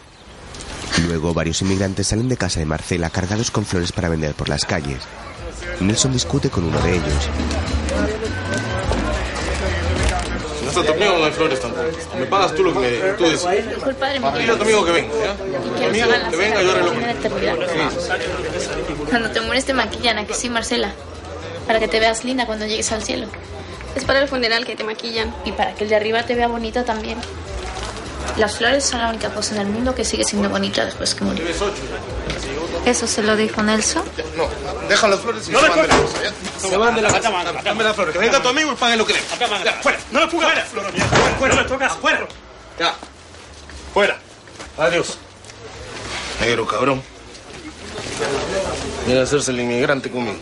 [1.07, 4.65] Luego varios inmigrantes salen de casa de Marcela cargados con flores para vender por las
[4.65, 5.01] calles.
[5.79, 7.29] Nelson discute con uno de ellos.
[10.73, 11.83] Tu amigo, no hay flores tampoco.
[12.17, 15.13] Me pagas tú lo que me tú de mi Dile a tu amigo que venga,
[15.23, 15.35] ¿ya?
[15.35, 16.93] Tu amigo que venga, yo arreglo.
[19.09, 20.91] Cuando te mueres te maquillan, ¿a que sí, Marcela?
[21.67, 23.27] Para que te veas linda cuando llegues al cielo.
[23.95, 25.33] Es para el funeral que te maquillan.
[25.45, 27.17] Y para que el de arriba te vea bonita también.
[28.37, 31.23] Las flores son la única cosa en el mundo que sigue siendo bonita después que
[31.23, 31.45] murió.
[32.85, 34.03] ¿Eso se lo dijo Nelson?
[34.35, 34.47] No,
[34.89, 36.69] deja las flores y No se me van de la casa, ¿ya?
[36.69, 37.63] Se van de la casa.
[37.63, 38.13] Dame las flores.
[38.13, 39.19] Que venga tu amigo y pague lo que le.
[39.63, 39.99] Ya, fuera.
[40.11, 40.65] No me pongas fuera.
[40.65, 41.05] Flor mía.
[41.05, 41.55] Fuera, fuera.
[41.55, 41.93] No me tocas.
[41.93, 42.27] Fuera.
[42.79, 42.95] Ya.
[43.93, 44.19] Fuera.
[44.77, 45.17] Adiós.
[46.41, 47.01] Negro cabrón.
[49.05, 50.37] Viene a hacerse el inmigrante conmigo.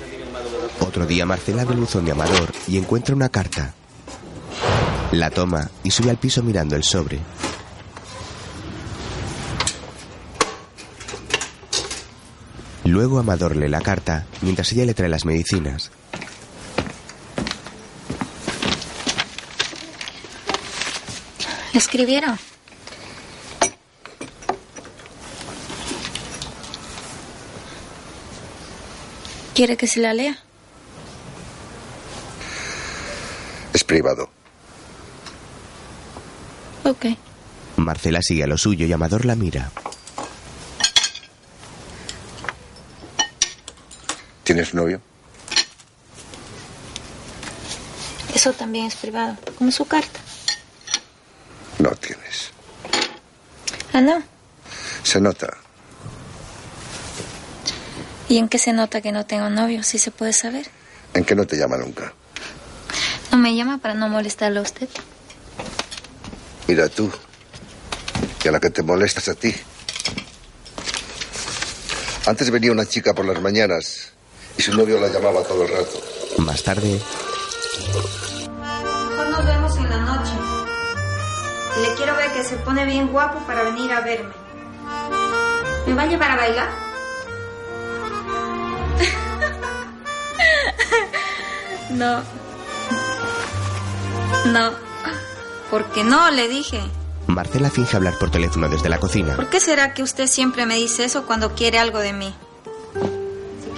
[0.80, 3.74] Otro día Marcela ve el buzón de Amador y encuentra una carta.
[5.12, 7.20] La toma y sube al piso mirando el sobre.
[12.92, 15.92] Luego Amador lee la carta mientras ella le trae las medicinas.
[21.72, 22.38] ¿Le escribieron?
[29.56, 30.38] ¿Quiere que se la lea?
[33.74, 34.30] Es privado.
[36.84, 37.06] Ok.
[37.78, 39.72] Marcela sigue a lo suyo y Amador la mira.
[44.52, 45.00] ¿Tienes novio?
[48.36, 50.20] Eso también es privado, como su carta.
[51.80, 52.52] No tienes.
[53.94, 54.22] Ah, no.
[55.04, 55.56] Se nota.
[58.28, 59.84] ¿Y en qué se nota que no tengo novio?
[59.84, 60.68] Si se puede saber.
[61.14, 62.14] En que no te llama nunca.
[63.32, 64.90] No me llama para no molestarle a usted.
[66.68, 67.10] Mira tú.
[68.44, 69.56] Y a la que te molestas a ti.
[72.26, 74.12] Antes venía una chica por las mañanas
[74.58, 76.00] y su novio la llamaba todo el rato.
[76.40, 77.00] Más tarde,
[79.10, 80.32] Mejor nos vemos en la noche.
[81.78, 84.34] Y le quiero ver que se pone bien guapo para venir a verme.
[85.88, 86.70] ¿Me va a llevar a bailar?
[91.92, 92.22] No.
[94.46, 94.72] No.
[95.70, 96.80] Porque no, le dije.
[97.28, 99.36] Marcela finge hablar por teléfono desde la cocina.
[99.36, 102.34] ¿Por qué será que usted siempre me dice eso cuando quiere algo de mí?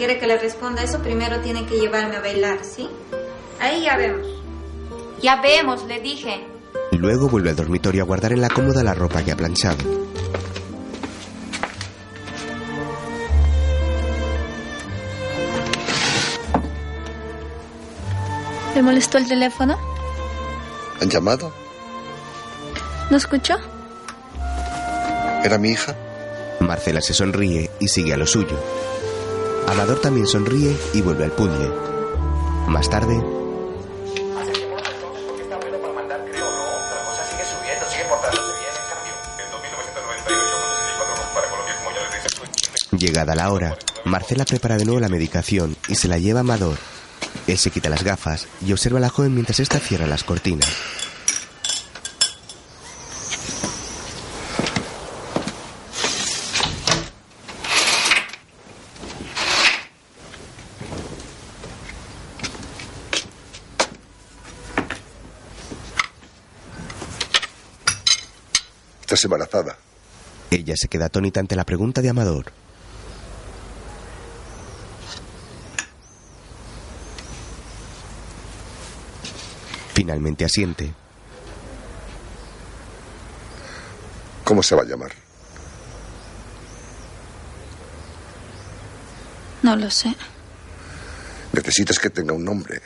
[0.04, 2.90] Si quiere que le responda eso, primero tiene que llevarme a bailar, ¿sí?
[3.62, 4.28] Ahí ya vemos.
[5.22, 6.46] Ya vemos, le dije.
[6.92, 9.78] Luego vuelve al dormitorio a guardar en la cómoda la ropa que ha planchado.
[18.76, 19.78] ¿Le molestó el teléfono?
[21.00, 21.54] ¿Han llamado?
[23.10, 23.56] ¿No escuchó?
[25.46, 25.96] ¿Era mi hija?
[26.60, 28.60] Marcela se sonríe y sigue a lo suyo.
[29.68, 31.72] Amador también sonríe y vuelve al puzzle.
[32.68, 33.22] Más tarde,
[43.04, 46.78] llegada la hora, Marcela prepara de nuevo la medicación y se la lleva a Amador.
[47.48, 50.70] Él se quita las gafas y observa a la joven mientras ésta cierra las cortinas.
[69.14, 69.78] Estás embarazada.
[70.50, 72.46] Ella se queda atónita ante la pregunta de Amador.
[79.94, 80.92] Finalmente asiente.
[84.44, 85.12] ¿Cómo se va a llamar?
[89.62, 90.16] No lo sé.
[91.52, 92.82] Necesitas que tenga un nombre.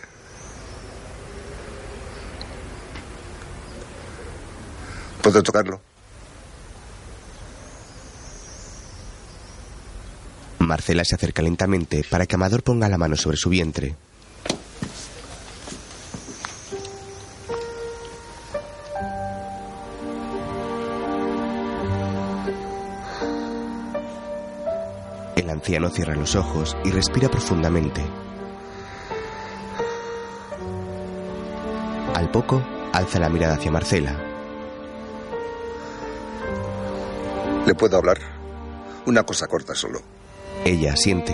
[5.21, 5.87] ¿Puedo tocarlo?
[10.67, 13.95] Marcela se acerca lentamente para que Amador ponga la mano sobre su vientre.
[25.36, 28.01] El anciano cierra los ojos y respira profundamente.
[32.13, 32.62] Al poco,
[32.93, 34.15] alza la mirada hacia Marcela.
[37.65, 38.17] ¿Le puedo hablar?
[39.06, 40.16] Una cosa corta solo.
[40.67, 41.34] Ella siente.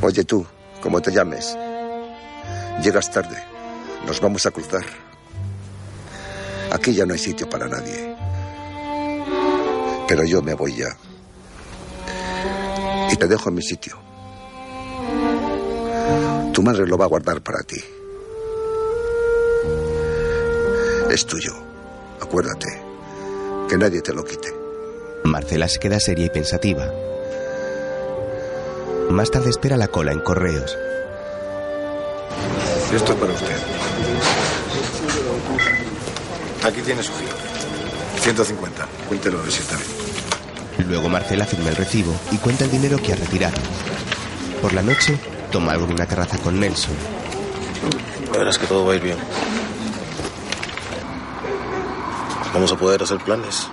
[0.00, 0.46] Oye tú,
[0.80, 1.54] ¿cómo te llames?
[2.82, 3.36] Llegas tarde.
[4.06, 4.86] Nos vamos a cruzar.
[6.72, 8.16] Aquí ya no hay sitio para nadie.
[10.08, 10.96] Pero yo me voy ya.
[13.12, 13.98] Y te dejo en mi sitio.
[16.54, 17.76] Tu madre lo va a guardar para ti.
[21.10, 21.52] Es tuyo.
[22.22, 22.80] Acuérdate.
[23.68, 24.53] Que nadie te lo quite.
[25.34, 26.94] Marcela se queda seria y pensativa.
[29.10, 30.78] Más tarde espera la cola en correos.
[32.94, 33.56] Esto es para usted.
[36.62, 37.32] Aquí tiene su giro.
[38.20, 38.86] 150.
[39.08, 40.88] Cuéntelo a ver si está bien.
[40.88, 43.56] Luego Marcela firma el recibo y cuenta el dinero que ha retirado.
[44.62, 45.18] Por la noche,
[45.50, 46.94] toma algo en una terraza con Nelson.
[48.32, 49.18] Verás que todo va a ir bien.
[52.52, 53.68] Vamos a poder hacer planes.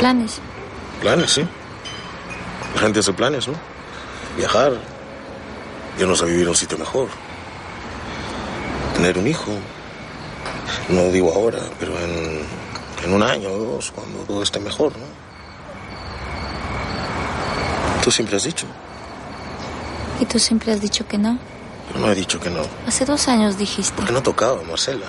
[0.00, 0.40] ¿Planes?
[1.02, 1.46] Planes, sí.
[2.74, 3.54] La gente hace planes, ¿no?
[4.36, 4.72] Viajar,
[5.98, 7.08] irnos a vivir a un sitio mejor.
[8.94, 9.52] Tener un hijo.
[10.88, 12.40] No digo ahora, pero en,
[13.04, 15.04] en un año o dos, cuando todo esté mejor, ¿no?
[18.02, 18.66] Tú siempre has dicho.
[20.18, 21.38] Y tú siempre has dicho que no.
[21.92, 22.62] Yo no he dicho que no.
[22.86, 23.92] Hace dos años dijiste.
[23.96, 25.06] Porque no tocaba, Marcela.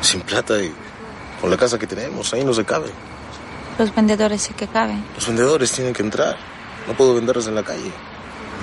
[0.00, 0.72] Sin plata y
[1.40, 2.90] con la casa que tenemos, ahí no se cabe.
[3.78, 5.04] Los vendedores sí que caben.
[5.14, 6.36] Los vendedores tienen que entrar.
[6.86, 7.92] No puedo venderlos en la calle.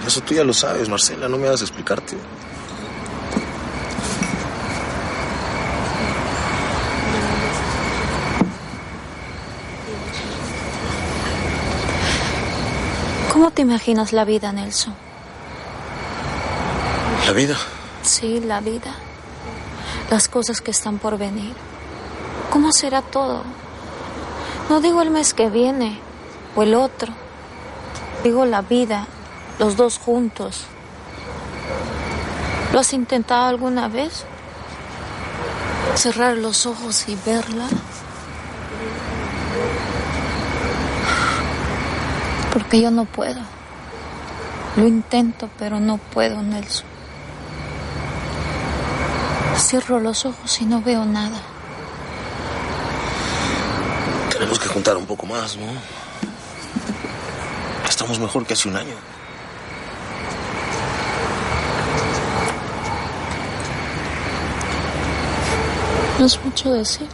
[0.06, 1.28] Eso tú ya lo sabes, Marcela.
[1.28, 2.18] No me hagas explicarte.
[13.32, 14.94] ¿Cómo te imaginas la vida, Nelson?
[17.26, 17.56] ¿La vida?
[18.02, 18.96] Sí, la vida.
[20.10, 21.54] Las cosas que están por venir.
[22.50, 23.44] ¿Cómo será todo?
[24.70, 26.00] No digo el mes que viene
[26.56, 27.12] o el otro.
[28.24, 29.08] Digo la vida,
[29.58, 30.66] los dos juntos.
[32.72, 34.26] ¿Lo has intentado alguna vez?
[35.96, 37.68] Cerrar los ojos y verla.
[42.54, 43.42] Porque yo no puedo.
[44.76, 46.86] Lo intento, pero no puedo, Nelson.
[49.58, 51.42] Cierro los ojos y no veo nada.
[54.40, 55.66] Tenemos que juntar un poco más, ¿no?
[57.90, 58.96] Estamos mejor que hace un año.
[66.18, 67.06] No es mucho decir.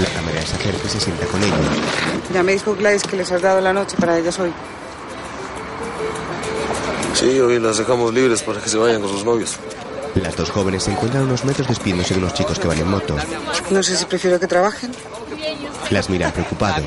[0.00, 1.54] La camarera se acerca y se sienta con ella.
[2.34, 4.52] Ya me dijo Gladys que les has dado la noche para ellas hoy.
[7.14, 9.56] Sí, hoy las dejamos libres para que se vayan con sus novios.
[10.22, 13.16] Las dos jóvenes se encuentran unos metros despidiéndose de unos chicos que van en moto.
[13.70, 14.92] No sé si prefiero que trabajen.
[15.90, 16.84] Las miran preocupados.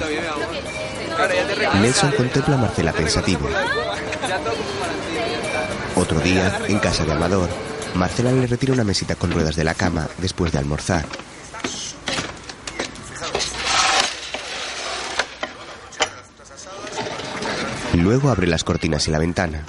[1.81, 3.47] Nelson contempla a Marcela pensativo.
[5.95, 7.49] Otro día, en casa de Amador,
[7.95, 11.05] Marcela le retira una mesita con ruedas de la cama después de almorzar.
[17.93, 19.65] Luego abre las cortinas y la ventana.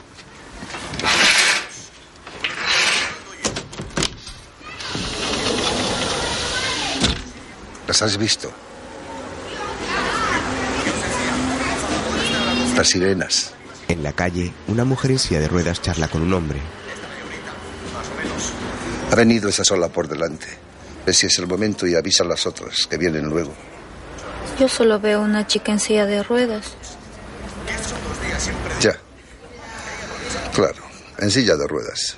[8.00, 8.50] ¿Las has visto?
[12.74, 13.52] Las sirenas.
[13.88, 16.62] En la calle, una mujer en silla de ruedas charla con un hombre.
[19.10, 20.46] Ha venido esa sola por delante.
[21.04, 23.52] Ve si es el momento y avisa a las otras que vienen luego.
[24.58, 26.72] Yo solo veo una chica en silla de ruedas.
[28.80, 28.96] Ya.
[30.54, 30.82] Claro,
[31.18, 32.16] en silla de ruedas.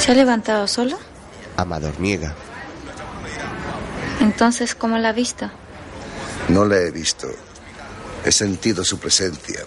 [0.00, 0.96] ¿Se ha levantado sola?
[1.58, 2.34] Amador niega.
[4.20, 5.50] Entonces, ¿cómo la ha visto?
[6.48, 7.28] No la he visto.
[8.24, 9.60] He sentido su presencia.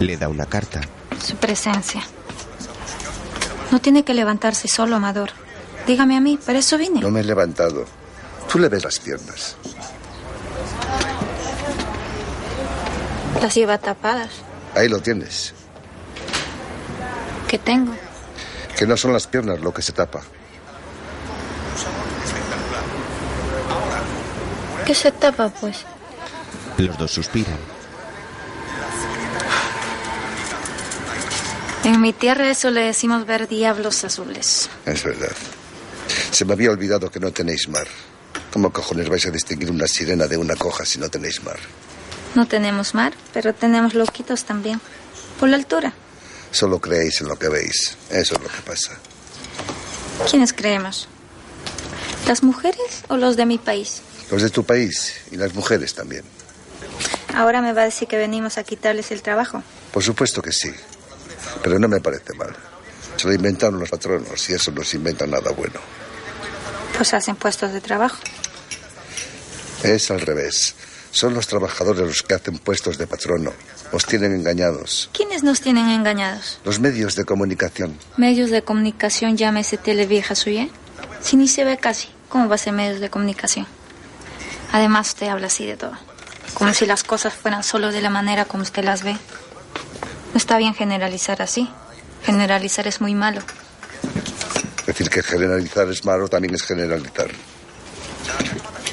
[0.00, 0.80] Le da una carta.
[1.24, 2.02] Su presencia.
[3.70, 5.30] No tiene que levantarse solo, Amador.
[5.86, 7.00] Dígame a mí, para eso vine.
[7.00, 7.84] No me he levantado.
[8.50, 9.56] Tú le ves las piernas.
[13.40, 14.30] Las lleva tapadas.
[14.74, 15.54] Ahí lo tienes.
[17.46, 17.94] ¿Qué tengo?
[18.78, 20.20] Que no son las piernas lo que se tapa.
[24.86, 25.84] ¿Qué se tapa, pues?
[26.76, 27.58] Los dos suspiran.
[31.82, 34.70] En mi tierra eso le decimos ver diablos azules.
[34.86, 35.32] Es verdad.
[36.30, 37.88] Se me había olvidado que no tenéis mar.
[38.52, 41.58] ¿Cómo cojones vais a distinguir una sirena de una coja si no tenéis mar?
[42.36, 44.80] No tenemos mar, pero tenemos loquitos también.
[45.40, 45.94] Por la altura.
[46.50, 47.96] Solo creéis en lo que veis.
[48.10, 48.98] Eso es lo que pasa.
[50.30, 51.08] ¿Quiénes creemos?
[52.26, 54.02] ¿Las mujeres o los de mi país?
[54.30, 56.24] Los de tu país y las mujeres también.
[57.34, 59.62] Ahora me va a decir que venimos a quitarles el trabajo.
[59.92, 60.70] Por supuesto que sí.
[61.62, 62.54] Pero no me parece mal.
[63.16, 65.80] Se lo inventaron los patronos y eso no se inventa nada bueno.
[66.96, 68.18] Pues hacen puestos de trabajo.
[69.82, 70.74] Es al revés.
[71.18, 73.52] Son los trabajadores los que hacen puestos de patrono.
[73.90, 75.10] Os tienen engañados.
[75.12, 76.60] ¿Quiénes nos tienen engañados?
[76.64, 77.98] Los medios de comunicación.
[78.16, 80.68] Medios de comunicación, llámese tele vieja suya.
[81.20, 83.66] Si ni se ve casi, ¿cómo va a ser medios de comunicación?
[84.70, 85.90] Además, usted habla así de todo.
[86.54, 89.14] Como si las cosas fueran solo de la manera como usted las ve.
[89.14, 91.68] No está bien generalizar así.
[92.22, 93.40] Generalizar es muy malo.
[94.86, 97.26] Decir que generalizar es malo también es generalizar.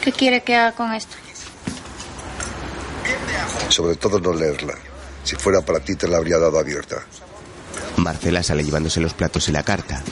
[0.02, 1.18] ¿Qué quiere que haga con esto?
[3.70, 4.76] Sobre todo no leerla.
[5.24, 7.06] Si fuera para ti te la habría dado abierta.
[7.98, 10.04] Marcela sale llevándose los platos y la carta.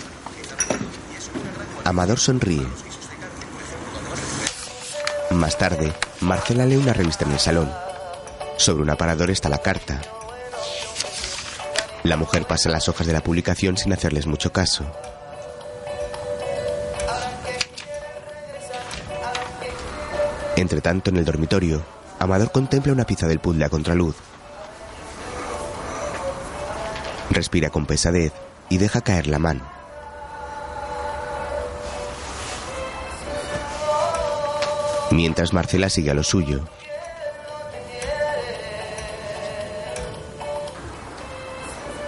[1.84, 2.66] Amador sonríe.
[5.32, 7.72] Más tarde, Marcela lee una revista en el salón.
[8.58, 10.01] Sobre un aparador está la carta.
[12.04, 14.86] La mujer pasa las hojas de la publicación sin hacerles mucho caso.
[20.56, 21.84] Entre tanto, en el dormitorio,
[22.24, 24.15] Amador contempla una pieza del puzzle a contraluz.
[27.30, 28.32] Respira con pesadez
[28.69, 29.61] y deja caer la mano.
[35.11, 36.63] Mientras Marcela sigue a lo suyo.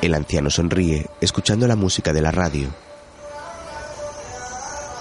[0.02, 2.70] El anciano sonríe, escuchando la música de la radio.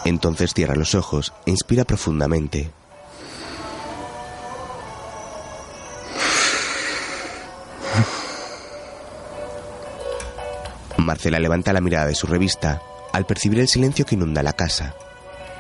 [0.04, 2.72] Entonces cierra los ojos e inspira profundamente.
[11.04, 12.82] Marcela levanta la mirada de su revista
[13.12, 14.94] al percibir el silencio que inunda la casa,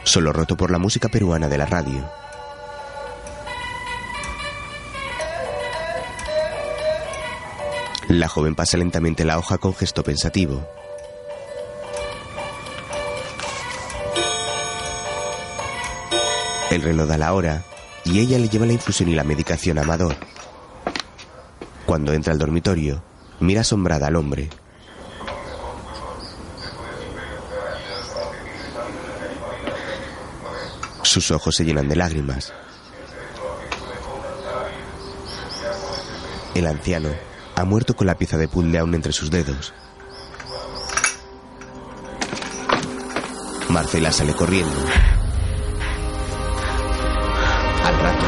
[0.02, 2.10] solo roto por la música peruana de la radio.
[8.08, 10.66] La joven pasa lentamente la hoja con gesto pensativo.
[16.70, 17.64] El reloj da la hora
[18.04, 20.16] y ella le lleva la infusión y la medicación a Amador.
[21.86, 23.02] Cuando entra al dormitorio,
[23.40, 24.50] mira asombrada al hombre.
[31.14, 32.52] Sus ojos se llenan de lágrimas.
[36.56, 37.10] El anciano
[37.54, 39.72] ha muerto con la pieza de puzzle aún entre sus dedos.
[43.68, 44.74] Marcela sale corriendo.
[47.84, 48.26] Al rato,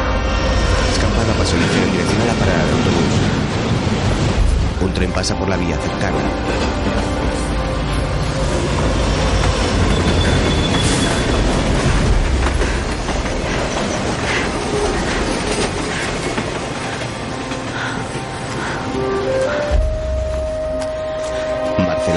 [0.93, 3.14] escampada pasó ligero en dirección a la parada del autobús.
[4.82, 7.16] Un tren pasa por la vía cercana.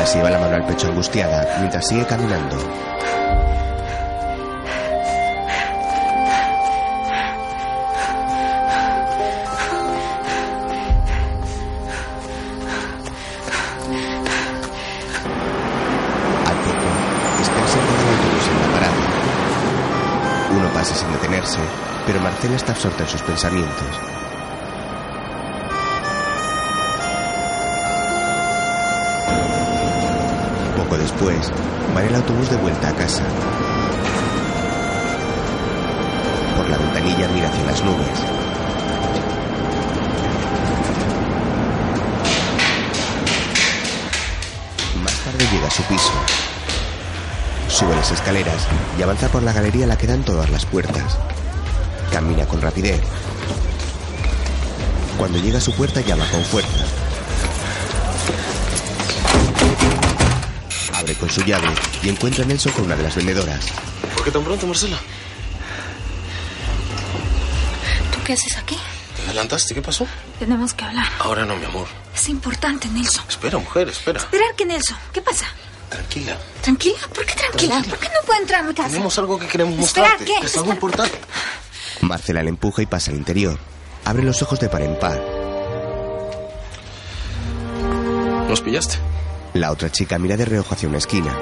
[0.09, 2.55] Se lleva la mano al pecho angustiada mientras sigue caminando.
[16.47, 16.87] Al poco,
[17.39, 19.03] espera sentada el autobús en la parada.
[20.57, 21.59] Uno pasa sin detenerse,
[22.07, 24.18] pero Marcela está absorta en sus pensamientos.
[30.99, 31.51] Después,
[31.95, 33.23] va el autobús de vuelta a casa.
[36.55, 38.19] Por la ventanilla mira hacia las nubes.
[45.03, 46.11] Más tarde llega a su piso.
[47.67, 51.17] Sube las escaleras y avanza por la galería a la que dan todas las puertas.
[52.11, 53.01] Camina con rapidez.
[55.17, 56.78] Cuando llega a su puerta llama con fuerza.
[61.19, 61.67] Con su llave
[62.01, 63.65] y encuentra a Nelson con una de las vendedoras.
[64.15, 64.97] ¿Por qué tan pronto, Marcela?
[68.11, 68.77] ¿Tú qué haces aquí?
[69.15, 69.73] ¿Te adelantaste?
[69.73, 70.07] ¿Qué pasó?
[70.39, 71.07] Tenemos que hablar.
[71.19, 71.87] Ahora no, mi amor.
[72.15, 73.23] Es importante, Nelson.
[73.27, 74.19] Espera, mujer, espera.
[74.19, 74.97] Esperar que Nelson.
[75.13, 75.45] ¿Qué pasa?
[75.89, 76.37] Tranquila.
[76.61, 76.99] ¿Tranquila?
[77.13, 77.83] ¿Por qué tranquila?
[77.89, 78.89] ¿Por qué no puedo entrar a mi casa?
[78.89, 80.25] Tenemos algo que queremos mostrarte.
[80.25, 80.45] ¿qué?
[80.45, 81.19] Es algo importante.
[82.01, 83.59] Marcela le empuja y pasa al interior.
[84.05, 85.19] Abre los ojos de par en par.
[88.47, 88.97] ¿Nos pillaste?
[89.53, 91.35] La otra chica mira de reojo hacia una esquina.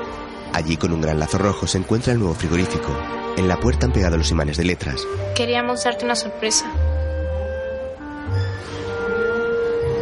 [0.54, 2.96] Allí, con un gran lazo rojo, se encuentra el nuevo frigorífico.
[3.36, 5.02] En la puerta han pegado los imanes de letras.
[5.36, 6.66] Queríamos darte una sorpresa.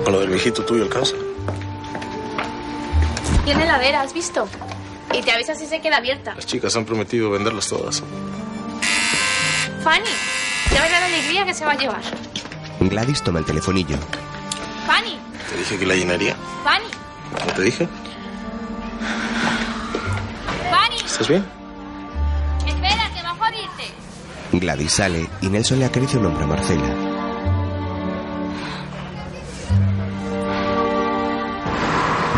[0.04, 1.18] Con lo del viejito tuyo el cáncer.
[3.44, 4.48] Tiene heladera, ¿has visto?
[5.14, 6.36] Y te avisa si se queda abierta.
[6.36, 8.04] Las chicas han prometido venderlas todas.
[9.84, 10.10] Fanny,
[10.74, 12.02] ya verá la alegría que se va a llevar.
[12.80, 13.98] Gladys toma el telefonillo.
[14.88, 16.36] Fanny, Te dije que la llenaría.
[16.64, 16.86] Fanny,
[17.48, 17.88] ¿No te dije?
[20.70, 20.96] Fanny.
[21.06, 21.46] ¿Estás bien?
[22.66, 23.84] Espera, que va a jodirte.
[24.54, 27.16] Gladys sale y Nelson le acaricia un hombro a Marcela.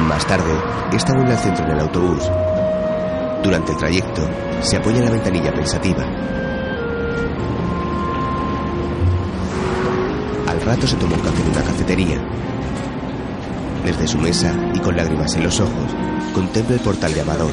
[0.08, 0.54] Más tarde,
[0.93, 2.24] esta vuelve al centro en el autobús.
[3.43, 4.28] Durante el trayecto,
[4.62, 6.04] se apoya en la ventanilla pensativa.
[10.48, 12.22] Al rato se toma un café en una cafetería.
[13.84, 15.95] Desde su mesa y con lágrimas en los ojos,
[16.34, 17.51] contempla el portal de Amador.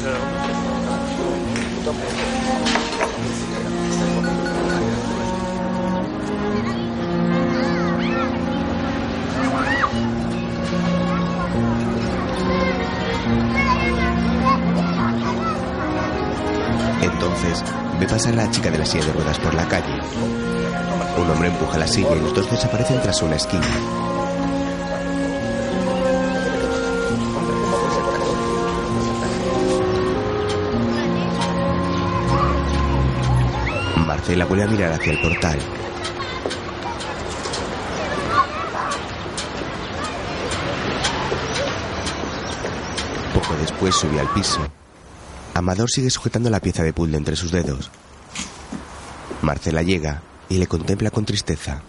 [17.01, 17.63] Entonces,
[17.99, 19.99] ve pasar la chica de la silla de ruedas por la calle.
[21.17, 23.65] Un hombre empuja la silla y los dos desaparecen tras una esquina.
[34.25, 35.59] Marcela vuelve a mirar hacia el portal.
[43.35, 44.65] Poco después sube al piso.
[45.53, 47.91] Amador sigue sujetando la pieza de puzzle entre sus dedos.
[49.43, 51.83] Marcela llega y le contempla con tristeza.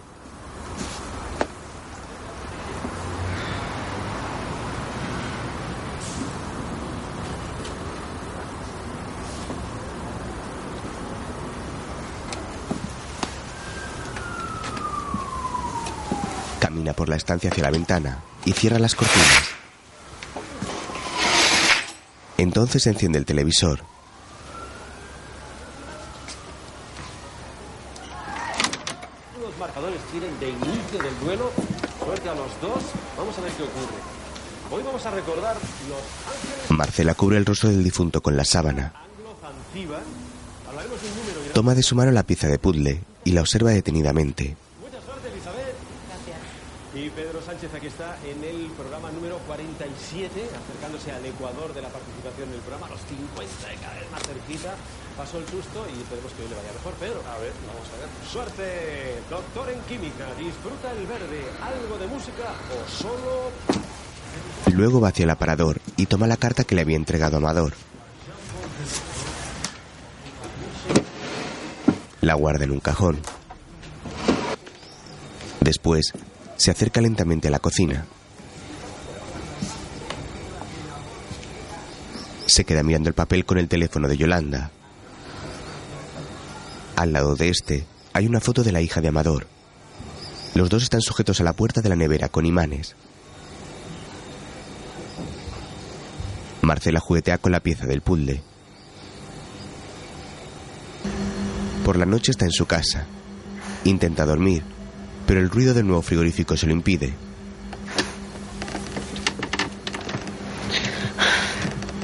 [16.77, 19.49] Camina por la estancia hacia la ventana y cierra las cortinas.
[22.37, 23.79] Entonces enciende el televisor.
[29.41, 31.51] Los marcadores tienen de inicio del duelo.
[32.05, 32.83] Suerte a los dos.
[33.17, 33.97] Vamos a ver qué ocurre.
[34.69, 35.55] Hoy vamos a recordar
[35.89, 38.93] los Marcela cubre el rostro del difunto con la sábana.
[41.55, 44.55] Toma de su mano la pieza de puzzle y la observa detenidamente.
[44.79, 45.87] Mucha suerte, Elizabeth.
[46.97, 51.89] Y Pedro Sánchez aquí está en el programa número 47, acercándose al Ecuador de la
[51.89, 54.75] participación en el programa, a los 50 y cada vez más cerquita.
[55.17, 56.93] Pasó el susto y esperemos que hoy le vaya mejor.
[57.01, 57.17] Pedro.
[57.25, 58.09] A ver, vamos a ver.
[58.29, 60.29] Suerte, doctor en química.
[60.37, 61.41] Disfruta el verde.
[61.65, 62.45] ¿Algo de música
[62.77, 63.49] o solo
[64.71, 67.73] Luego va hacia el aparador y toma la carta que le había entregado Amador.
[72.21, 73.17] La guarda en un cajón.
[75.61, 76.13] Después,
[76.57, 78.05] se acerca lentamente a la cocina.
[82.47, 84.71] Se queda mirando el papel con el teléfono de Yolanda.
[86.95, 89.47] Al lado de este hay una foto de la hija de Amador.
[90.55, 92.95] Los dos están sujetos a la puerta de la nevera con imanes.
[96.61, 98.41] Marcela juguetea con la pieza del puzzle.
[101.85, 103.05] Por la noche está en su casa.
[103.83, 104.63] Intenta dormir,
[105.27, 107.13] pero el ruido del nuevo frigorífico se lo impide.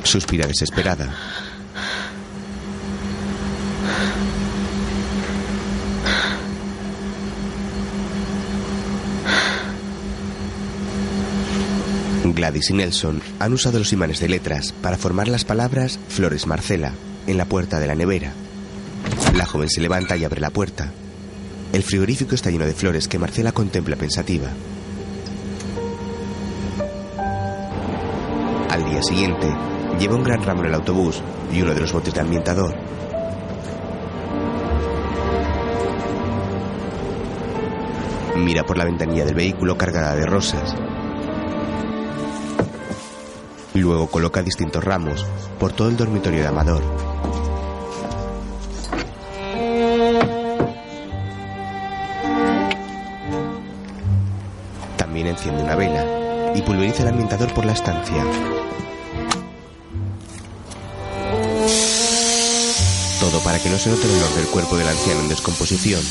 [0.03, 1.15] Suspira desesperada.
[12.35, 16.91] Gladys y Nelson han usado los imanes de letras para formar las palabras Flores Marcela
[17.25, 18.33] en la puerta de la nevera.
[19.35, 20.91] La joven se levanta y abre la puerta.
[21.73, 24.47] El frigorífico está lleno de flores que Marcela contempla pensativa.
[28.69, 29.51] Al día siguiente,
[29.99, 32.75] lleva un gran ramo en el autobús y uno de los botes de ambientador.
[38.37, 40.75] Mira por la ventanilla del vehículo cargada de rosas.
[43.73, 45.25] Luego coloca distintos ramos
[45.59, 47.12] por todo el dormitorio de Amador.
[55.25, 58.23] Enciende una vela y pulveriza el ambientador por la estancia.
[63.19, 66.01] Todo para que no se note el olor del cuerpo del anciano en descomposición.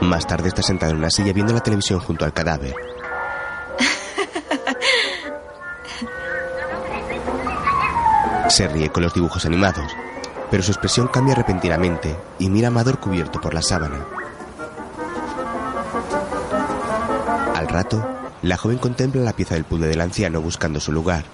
[0.00, 2.74] Más tarde está sentado en una silla viendo la televisión junto al cadáver.
[8.48, 10.07] Se ríe con los dibujos animados.
[10.50, 14.04] Pero su expresión cambia repentinamente y mira a Amador cubierto por la sábana.
[17.54, 18.06] Al rato,
[18.42, 21.24] la joven contempla la pieza del puzzle del anciano buscando su lugar.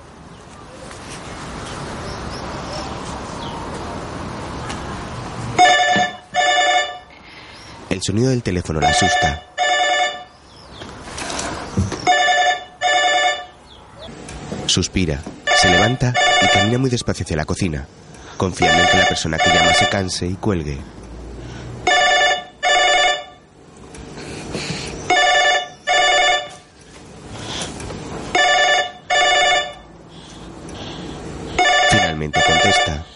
[7.90, 9.42] El sonido del teléfono la asusta.
[14.66, 15.20] Suspira,
[15.60, 16.12] se levanta
[16.42, 17.86] y camina muy despacio hacia la cocina,
[18.45, 20.78] confiando en que la persona que llama se canse y cuelgue.
[31.88, 33.07] Finalmente contesta.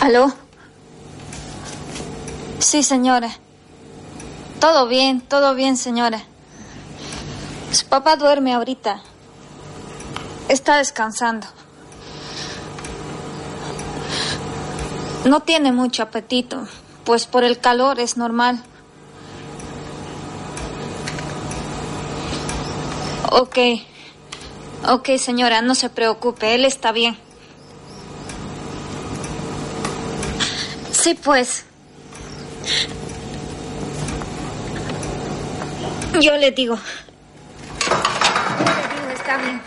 [0.00, 0.32] ¿Aló?
[2.60, 3.28] Sí, señora.
[4.58, 6.22] Todo bien, todo bien, señora.
[7.72, 9.02] Su papá duerme ahorita.
[10.48, 11.46] Está descansando.
[15.24, 16.66] No tiene mucho apetito,
[17.04, 18.62] pues por el calor es normal.
[23.30, 23.58] Ok.
[24.88, 27.16] Ok, señora, no se preocupe, él está bien.
[30.90, 31.64] Sí, pues.
[36.20, 36.76] Yo le digo.
[36.76, 39.62] Yo le digo, está bien.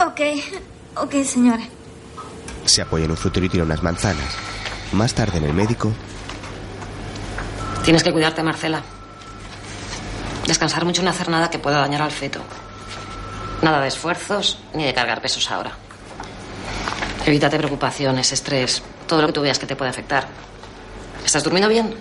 [0.00, 0.20] Ok,
[0.96, 1.77] ok, señora.
[2.68, 4.36] Se apoya en un frutero y tira unas manzanas.
[4.92, 5.92] Más tarde en el médico,
[7.88, 8.82] Tienes que cuidarte, Marcela.
[10.46, 12.40] Descansar mucho y no hacer nada que pueda dañar al feto.
[13.62, 15.72] Nada de esfuerzos ni de cargar pesos ahora.
[17.24, 20.28] Evítate preocupaciones, estrés, todo lo que tú veas que te puede afectar.
[21.24, 21.94] ¿Estás durmiendo bien?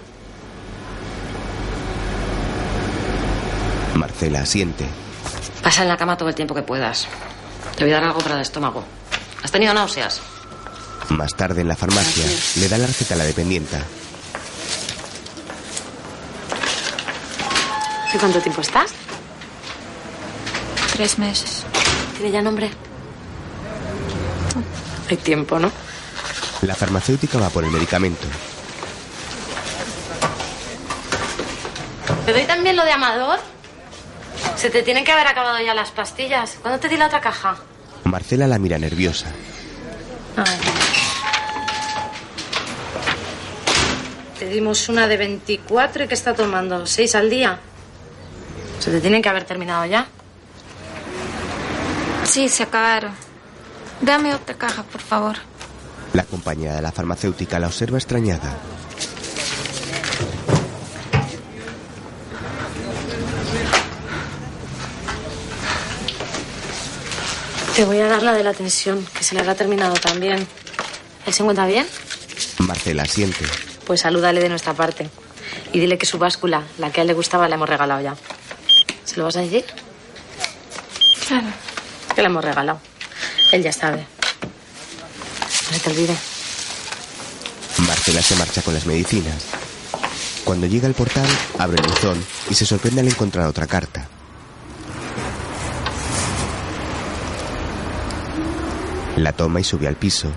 [3.95, 4.85] Marcela asiente.
[5.63, 7.07] Pasa en la cama todo el tiempo que puedas.
[7.77, 8.83] Te voy a dar algo para el estómago.
[9.41, 10.19] ¿Has tenido náuseas?
[11.09, 12.25] Más tarde en la farmacia,
[12.59, 13.81] le da la receta a la dependienta.
[18.13, 18.91] ¿Y cuánto tiempo estás?
[20.93, 21.63] Tres meses.
[22.15, 22.71] ¿Tiene ya nombre?
[25.09, 25.71] Hay tiempo, ¿no?
[26.61, 28.27] La farmacéutica va por el medicamento.
[32.25, 33.39] ¿Te doy también lo de Amador?
[34.55, 36.57] Se te tienen que haber acabado ya las pastillas.
[36.61, 37.57] ¿Cuándo te di la otra caja?
[38.03, 39.27] Marcela la mira nerviosa.
[40.35, 40.86] Te
[44.45, 47.59] dimos una de 24 y que está tomando seis al día.
[48.79, 50.07] Se te tienen que haber terminado ya.
[52.23, 53.11] Sí, se acabaron.
[54.01, 55.37] Dame otra caja, por favor.
[56.13, 58.55] La compañera de la farmacéutica la observa extrañada.
[67.75, 70.47] Te voy a dar la de la tensión, que se le habrá terminado también.
[71.27, 71.85] ¿Él se encuentra bien?
[72.59, 73.45] Marcela asiente.
[73.87, 75.09] Pues salúdale de nuestra parte.
[75.71, 78.15] Y dile que su báscula, la que a él le gustaba, la hemos regalado ya.
[79.05, 79.63] ¿Se lo vas a decir?
[81.25, 81.47] Claro.
[82.13, 82.81] Que la hemos regalado.
[83.53, 84.05] Él ya sabe.
[85.71, 86.15] No se te olvide.
[87.87, 89.45] Marcela se marcha con las medicinas.
[90.43, 91.27] Cuando llega al portal,
[91.57, 94.07] abre el buzón y se sorprende al encontrar otra carta.
[99.15, 100.29] La toma y sube al piso.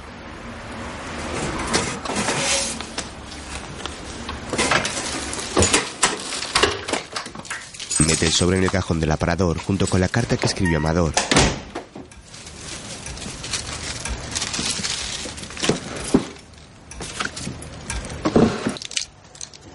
[8.20, 11.14] El sobre en el cajón del aparador junto con la carta que escribió Amador.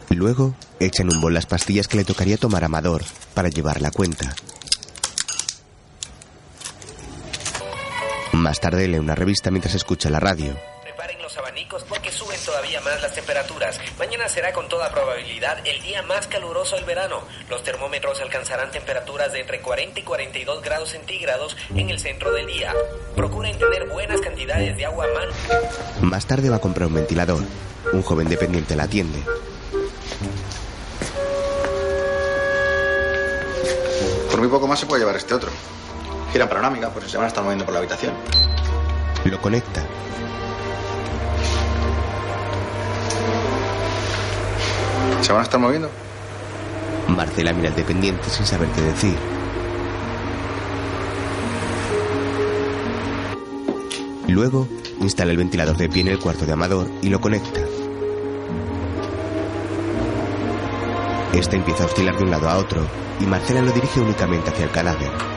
[0.09, 3.81] Luego echa en un bol las pastillas que le tocaría tomar a Amador para llevar
[3.81, 4.35] la cuenta.
[8.31, 10.55] Más tarde lee una revista mientras escucha la radio.
[13.25, 13.79] Temperaturas.
[13.97, 17.21] Mañana será con toda probabilidad el día más caluroso del verano.
[17.49, 22.45] Los termómetros alcanzarán temperaturas de entre 40 y 42 grados centígrados en el centro del
[22.45, 22.71] día.
[23.15, 25.31] Procuren tener buenas cantidades de agua a mano.
[26.01, 27.43] Más tarde va a comprar un ventilador.
[27.91, 29.19] Un joven dependiente la atiende.
[34.29, 35.49] Por muy poco más se puede llevar este otro.
[36.31, 38.13] Gira panorámica, por si se van a estar moviendo por la habitación.
[39.23, 39.83] Lo conecta.
[45.25, 45.89] ¿Se van a estar moviendo?
[47.07, 49.15] Marcela mira al dependiente sin saber qué decir.
[54.27, 54.67] Luego,
[55.01, 57.59] instala el ventilador de pie en el cuarto de Amador y lo conecta.
[61.33, 62.85] Este empieza a oscilar de un lado a otro
[63.19, 65.34] y Marcela lo dirige únicamente hacia el cadáver.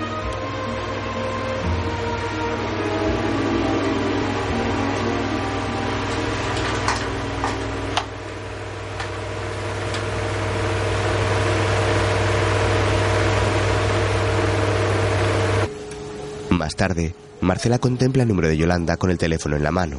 [16.79, 19.99] Tarde, Marcela contempla el número de Yolanda con el teléfono en la mano.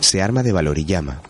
[0.00, 1.20] Se arma de valor y llama.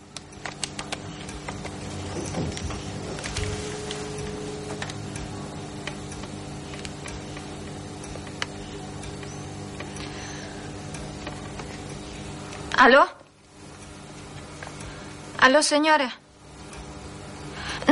[15.47, 16.13] ¿Aló, señora?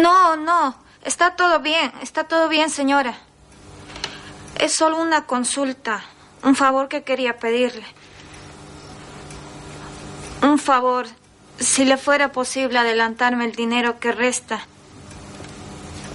[0.03, 0.75] No, no.
[1.05, 1.93] Está todo bien.
[2.03, 3.15] Está todo bien, señora.
[4.59, 6.03] Es solo una consulta.
[6.43, 7.87] Un favor que quería pedirle.
[10.43, 11.07] Un favor.
[11.61, 14.67] Si le fuera posible adelantarme el dinero que resta.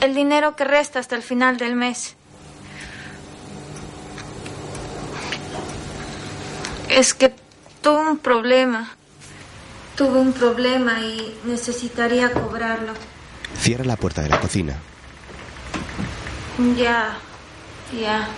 [0.01, 2.17] El dinero que resta hasta el final del mes.
[6.89, 7.33] Es que
[7.81, 8.98] tuve un problema.
[9.99, 12.93] Tuve un problema y necesitaría cobrarlo.
[13.59, 14.77] Cierra la puerta de la cocina.
[16.77, 17.17] Ya,
[17.91, 18.29] ya.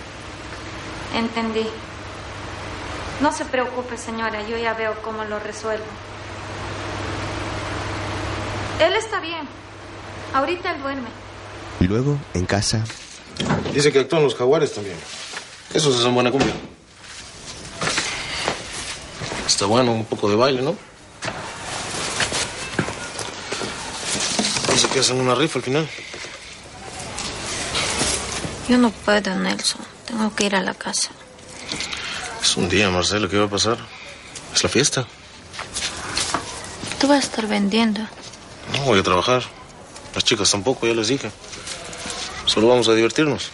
[1.14, 1.64] Entendí.
[3.20, 5.84] No se preocupe, señora, yo ya veo cómo lo resuelvo.
[8.80, 9.46] Él está bien.
[10.34, 11.10] Ahorita él duerme.
[11.78, 12.82] Luego, en casa,
[13.72, 14.96] Dice que actúan los jaguares también.
[15.72, 16.54] Esos hacen buena cumbia.
[19.46, 20.91] Está bueno, un poco de baile, ¿no?
[24.82, 25.88] Dice que hacen una rifa al final.
[28.68, 29.80] Yo no puedo, Nelson.
[30.08, 31.10] Tengo que ir a la casa.
[32.42, 33.78] Es un día, Marcelo, ¿qué va a pasar?
[34.52, 35.06] Es la fiesta.
[36.98, 38.00] Tú vas a estar vendiendo.
[38.72, 39.44] No voy a trabajar.
[40.16, 41.30] Las chicas tampoco, ya les dije.
[42.46, 43.50] Solo vamos a divertirnos.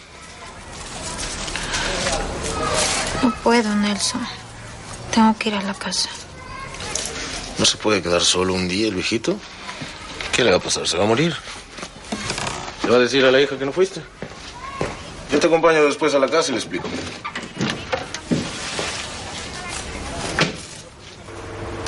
[3.22, 4.26] No puedo, Nelson.
[5.12, 6.08] Tengo que ir a la casa.
[7.58, 9.38] No se puede quedar solo un día el viejito.
[10.38, 10.86] ¿Qué le va a pasar?
[10.86, 11.34] ¿Se va a morir?
[12.84, 14.00] ¿Le va a decir a la hija que no fuiste?
[15.32, 16.88] Yo te acompaño después a la casa y le explico.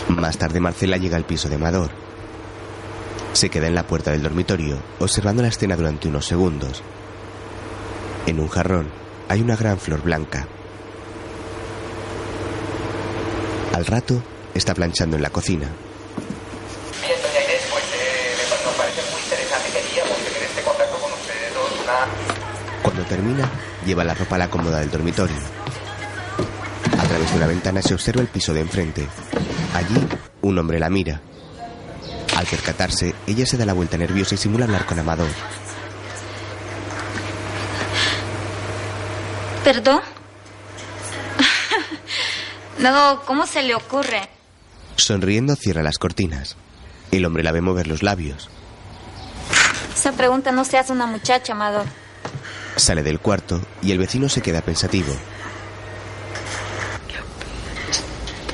[0.08, 1.92] Más tarde Marcela llega al piso de Amador.
[3.34, 6.82] Se queda en la puerta del dormitorio, observando la escena durante unos segundos.
[8.26, 8.90] En un jarrón
[9.28, 10.48] hay una gran flor blanca.
[13.72, 14.20] Al rato,
[14.54, 15.68] está planchando en la cocina.
[23.10, 23.50] Termina,
[23.84, 25.36] lleva la ropa a la cómoda del dormitorio.
[26.96, 29.04] A través de una ventana se observa el piso de enfrente.
[29.74, 30.06] Allí,
[30.42, 31.20] un hombre la mira.
[32.36, 35.26] Al percatarse, ella se da la vuelta nerviosa y simula hablar con Amador.
[39.64, 40.00] ¿Perdón?
[42.78, 44.28] no, ¿cómo se le ocurre?
[44.94, 46.56] Sonriendo, cierra las cortinas.
[47.10, 48.48] El hombre la ve mover los labios.
[49.92, 51.86] Esa pregunta no se hace una muchacha, Amador.
[52.76, 55.12] Sale del cuarto y el vecino se queda pensativo.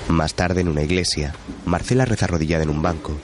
[0.08, 3.16] Más tarde, en una iglesia, Marcela reza arrodillada en un banco.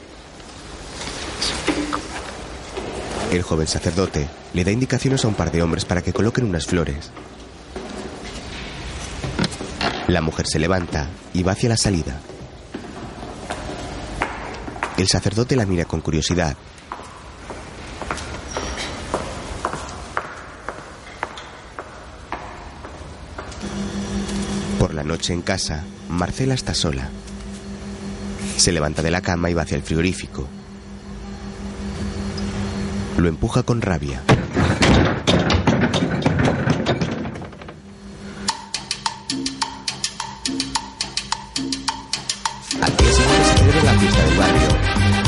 [3.32, 6.66] El joven sacerdote le da indicaciones a un par de hombres para que coloquen unas
[6.66, 7.10] flores.
[10.08, 12.20] La mujer se levanta y va hacia la salida.
[14.98, 16.56] El sacerdote la mira con curiosidad.
[25.02, 27.08] La noche en casa, Marcela está sola.
[28.56, 30.46] Se levanta de la cama y va hacia el frigorífico.
[33.18, 34.22] Lo empuja con rabia.
[42.80, 44.68] Al día siguiente se celebra la fiesta del barrio.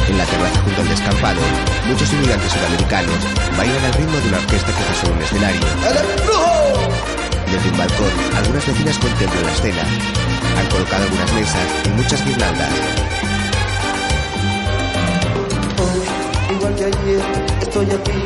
[0.09, 1.41] En la terraza junto al descampado,
[1.89, 3.19] muchos inmigrantes sudamericanos
[3.59, 7.04] bailan al ritmo de una orquesta que sobre un escenario.
[7.51, 9.83] Desde un balcón, algunas vecinas contemplan la escena.
[10.59, 12.71] Han colocado algunas mesas y muchas guirnaldas.
[15.81, 17.23] Hoy, igual que ayer,
[17.61, 18.19] estoy aquí,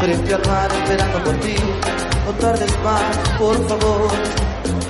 [0.00, 1.54] frente al mar, esperando por ti.
[2.26, 4.10] No tardes más, por favor,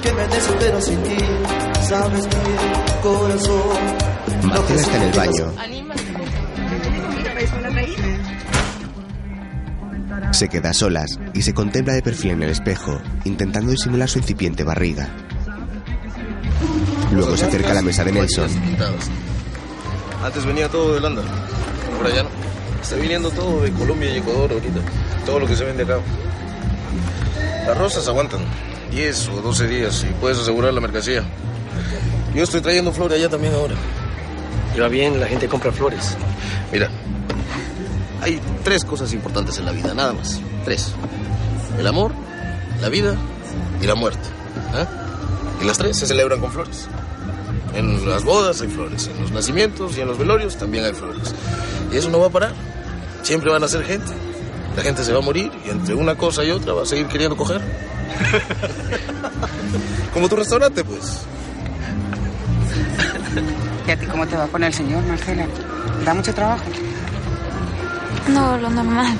[0.03, 1.18] que me desespero sin ti.
[1.89, 4.11] Sabes mi corazón.
[4.43, 5.80] Marcela está en el baño.
[10.33, 14.18] Se queda a solas y se contempla de perfil en el espejo, intentando disimular su
[14.18, 15.09] incipiente barriga.
[17.12, 18.49] Luego se acerca a la mesa de Nelson.
[20.22, 21.22] Antes venía todo de Holanda,
[21.97, 22.28] ahora ya no.
[22.81, 24.81] Está viniendo todo de Colombia y Ecuador ahorita.
[25.26, 25.99] Todo lo que se vende acá.
[27.66, 28.41] Las rosas aguantan
[28.91, 31.22] 10 o 12 días y puedes asegurar la mercancía.
[32.35, 33.74] Yo estoy trayendo flores allá también ahora.
[34.74, 36.16] Y va bien, la gente compra flores.
[36.72, 36.89] Mira,
[38.22, 40.40] hay tres cosas importantes en la vida, nada más.
[40.64, 40.92] Tres.
[41.78, 42.12] El amor,
[42.80, 43.16] la vida
[43.80, 44.28] y la muerte.
[44.74, 44.86] ¿eh?
[45.62, 46.88] Y las tres se celebran con flores.
[47.74, 51.34] En las bodas hay flores, en los nacimientos y en los velorios también hay flores.
[51.92, 52.52] Y eso no va a parar.
[53.22, 54.12] Siempre van a ser gente.
[54.76, 57.06] La gente se va a morir y entre una cosa y otra va a seguir
[57.06, 57.60] queriendo coger.
[60.14, 61.22] Como tu restaurante, pues.
[63.86, 65.46] ¿Y a ti cómo te va con el señor, Marcela?
[66.04, 66.64] ¿Da mucho trabajo?
[68.35, 69.16] No, lo normal.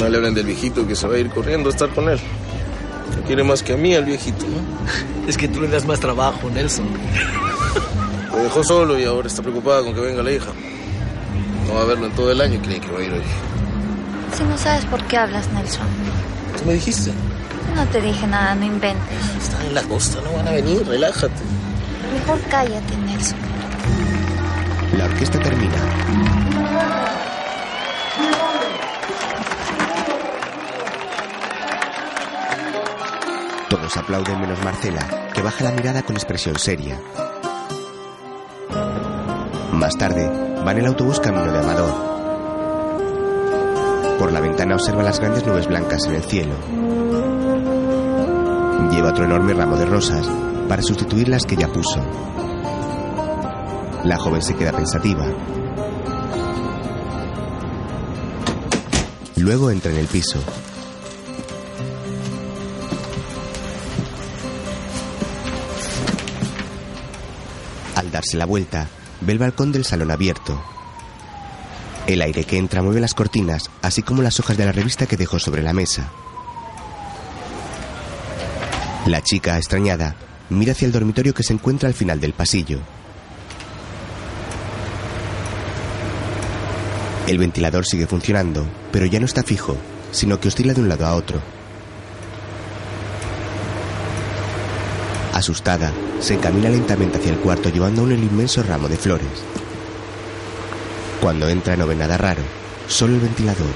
[0.00, 2.18] No le hablen del viejito que se va a ir corriendo a estar con él.
[3.14, 5.26] Que quiere más que a mí al viejito, ¿no?
[5.28, 6.86] Es que tú le das más trabajo, Nelson.
[8.32, 10.52] Lo dejó solo y ahora está preocupada con que venga la hija.
[11.66, 13.22] No va a verlo en todo el año y cree que va a ir hoy.
[14.36, 15.86] Si no sabes por qué hablas, Nelson.
[16.58, 17.12] ¿Qué me dijiste?
[17.74, 19.18] No te dije nada, no inventes.
[19.42, 21.42] Están en la costa, no van a venir, relájate.
[22.12, 23.38] Mejor cállate, Nelson.
[24.96, 26.45] La orquesta termina.
[33.68, 37.00] Todos aplauden menos Marcela, que baja la mirada con expresión seria.
[39.72, 40.28] Más tarde,
[40.66, 42.16] va en el autobús camino de Amador.
[44.18, 46.54] Por la ventana observa las grandes nubes blancas en el cielo.
[48.90, 50.26] Lleva otro enorme ramo de rosas
[50.68, 52.00] para sustituir las que ya puso.
[54.04, 55.26] La joven se queda pensativa.
[59.36, 60.42] Luego entra en el piso.
[67.94, 68.88] Al darse la vuelta,
[69.20, 70.62] ve el balcón del salón abierto.
[72.06, 75.16] El aire que entra mueve las cortinas, así como las hojas de la revista que
[75.16, 76.10] dejó sobre la mesa.
[79.06, 80.16] La chica, extrañada,
[80.50, 82.80] mira hacia el dormitorio que se encuentra al final del pasillo.
[87.26, 89.76] El ventilador sigue funcionando, pero ya no está fijo,
[90.12, 91.40] sino que oscila de un lado a otro.
[95.32, 99.26] Asustada, se encamina lentamente hacia el cuarto llevando un inmenso ramo de flores.
[101.20, 102.42] Cuando entra no ve nada raro,
[102.86, 103.66] solo el ventilador.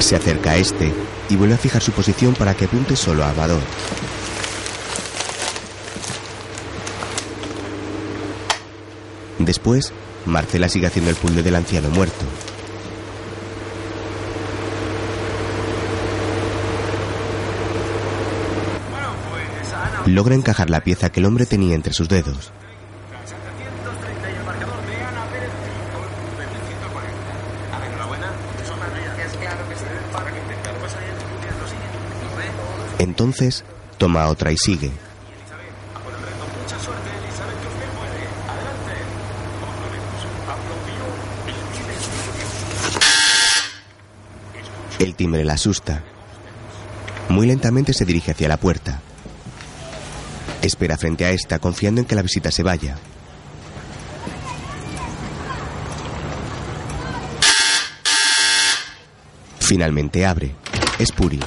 [0.00, 0.92] Se acerca a este
[1.28, 3.62] y vuelve a fijar su posición para que apunte solo a Amador.
[9.40, 9.90] Después,
[10.26, 12.26] Marcela sigue haciendo el puzzle del anciano muerto.
[20.04, 22.52] Logra encajar la pieza que el hombre tenía entre sus dedos.
[32.98, 33.64] Entonces,
[33.96, 34.90] toma otra y sigue.
[45.20, 46.02] Timbre la asusta.
[47.28, 49.02] Muy lentamente se dirige hacia la puerta.
[50.62, 52.96] Espera frente a esta, confiando en que la visita se vaya.
[59.58, 60.54] Finalmente abre.
[60.98, 61.40] Es Puri.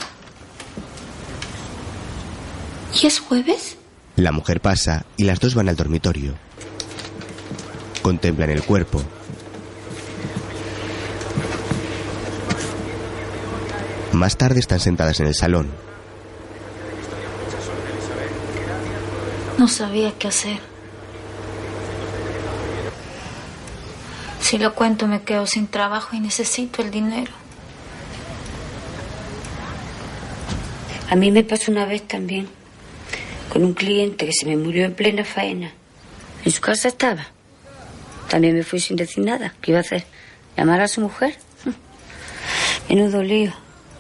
[3.02, 3.78] ¿Y es jueves?
[4.18, 6.36] La mujer pasa y las dos van al dormitorio.
[8.04, 9.02] Contemplan el cuerpo.
[14.14, 15.72] Más tarde están sentadas en el salón.
[19.58, 20.60] No sabía qué hacer.
[24.40, 27.32] Si lo cuento me quedo sin trabajo y necesito el dinero.
[31.10, 32.48] A mí me pasó una vez también
[33.50, 35.72] con un cliente que se me murió en plena faena.
[36.46, 37.26] En su casa estaba.
[38.30, 39.56] También me fui sin decir nada.
[39.60, 40.06] ¿Qué iba a hacer?
[40.56, 41.36] ¿Llamar a su mujer?
[42.90, 43.54] Menudo lío,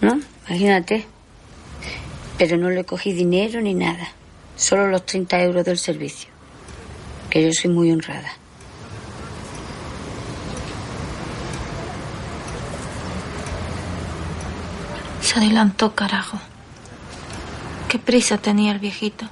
[0.04, 0.20] ¿no?
[0.48, 1.08] Imagínate.
[2.38, 4.10] Pero no le cogí dinero ni nada.
[4.56, 6.30] Solo los 30 euros del servicio.
[7.30, 8.32] Que yo soy muy honrada.
[15.22, 16.40] Se adelantó, carajo.
[17.88, 19.28] Qué prisa tenía el viejito.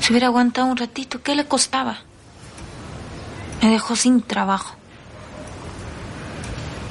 [0.00, 1.98] Si hubiera aguantado un ratito, ¿qué le costaba?
[3.60, 4.76] Me dejó sin trabajo.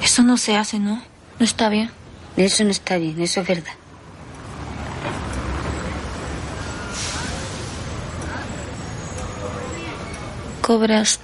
[0.02, 1.02] Eso no se hace, ¿no?
[1.38, 1.90] No está bien.
[2.40, 3.74] Eso no está bien, eso es verdad.
[10.62, 11.20] ¿Cobras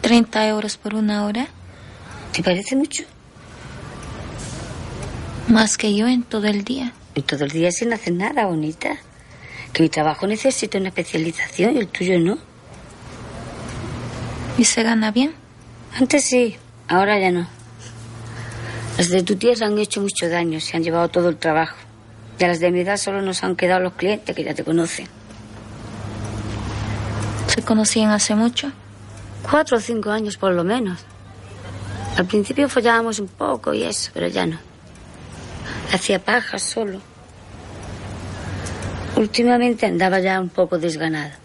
[0.00, 1.46] 30 euros por una hora?
[2.32, 3.04] ¿Te parece mucho?
[5.46, 6.94] Más que yo en todo el día.
[7.14, 8.96] En todo el día sin hacer nada, bonita.
[9.72, 12.38] Que mi trabajo necesita una especialización y el tuyo no.
[14.58, 15.32] ¿Y se gana bien?
[15.96, 16.56] Antes sí,
[16.88, 17.59] ahora ya no.
[19.00, 21.74] Las de tu tierra han hecho mucho daño, se han llevado todo el trabajo.
[22.38, 24.62] Y a las de mi edad solo nos han quedado los clientes que ya te
[24.62, 25.08] conocen.
[27.46, 28.70] ¿Se conocían hace mucho?
[29.50, 31.00] Cuatro o cinco años por lo menos.
[32.18, 34.58] Al principio follábamos un poco y eso, pero ya no.
[35.94, 37.00] Hacía pajas solo.
[39.16, 41.38] Últimamente andaba ya un poco desganada.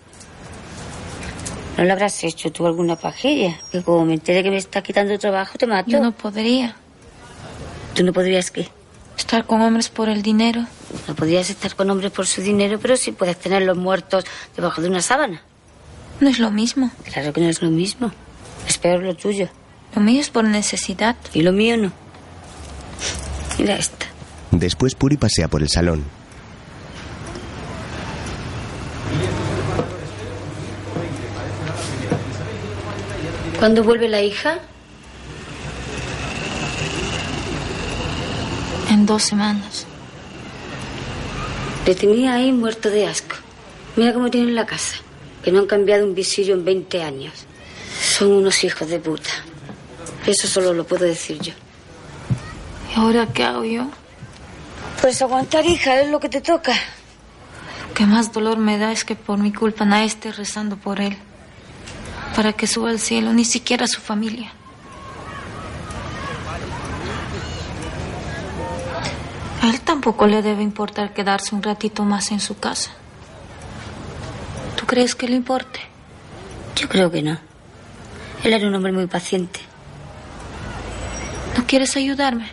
[1.78, 3.56] ¿No le habrás hecho tú alguna pajilla?
[3.72, 5.90] Que como me entere que me está quitando trabajo, te mato.
[5.90, 6.76] Yo no podría.
[7.96, 8.68] ¿Tú no podrías qué?
[9.18, 10.66] Estar con hombres por el dinero.
[11.08, 14.90] No podrías estar con hombres por su dinero, pero sí puedes tenerlos muertos debajo de
[14.90, 15.42] una sábana.
[16.20, 16.92] No es lo mismo.
[17.12, 18.12] Claro que no es lo mismo.
[18.68, 19.48] Es peor lo tuyo.
[19.96, 21.16] Lo mío es por necesidad.
[21.34, 21.94] Y lo mío no.
[23.58, 24.08] Mira esta.
[24.52, 26.04] Después Puri pasea por el salón.
[33.58, 34.60] ¿Cuándo vuelve la hija?
[38.96, 39.86] En dos semanas.
[41.86, 43.36] Le tenía ahí muerto de asco.
[43.98, 44.96] Mira cómo tienen la casa.
[45.44, 47.34] Que no han cambiado un visillo en 20 años.
[48.00, 49.32] Son unos hijos de puta.
[50.26, 51.52] Eso solo lo puedo decir yo.
[52.90, 53.86] ¿Y ahora qué hago yo?
[55.02, 56.72] Pues aguantar, hija, es lo que te toca.
[56.72, 61.02] Lo que más dolor me da es que por mi culpa nadie esté rezando por
[61.02, 61.18] él.
[62.34, 64.54] Para que suba al cielo, ni siquiera su familia.
[69.66, 72.92] A él tampoco le debe importar quedarse un ratito más en su casa.
[74.78, 75.80] ¿Tú crees que le importe?
[76.76, 77.40] Yo creo que no.
[78.44, 79.60] Él era un hombre muy paciente.
[81.58, 82.48] ¿No quieres ayudarme?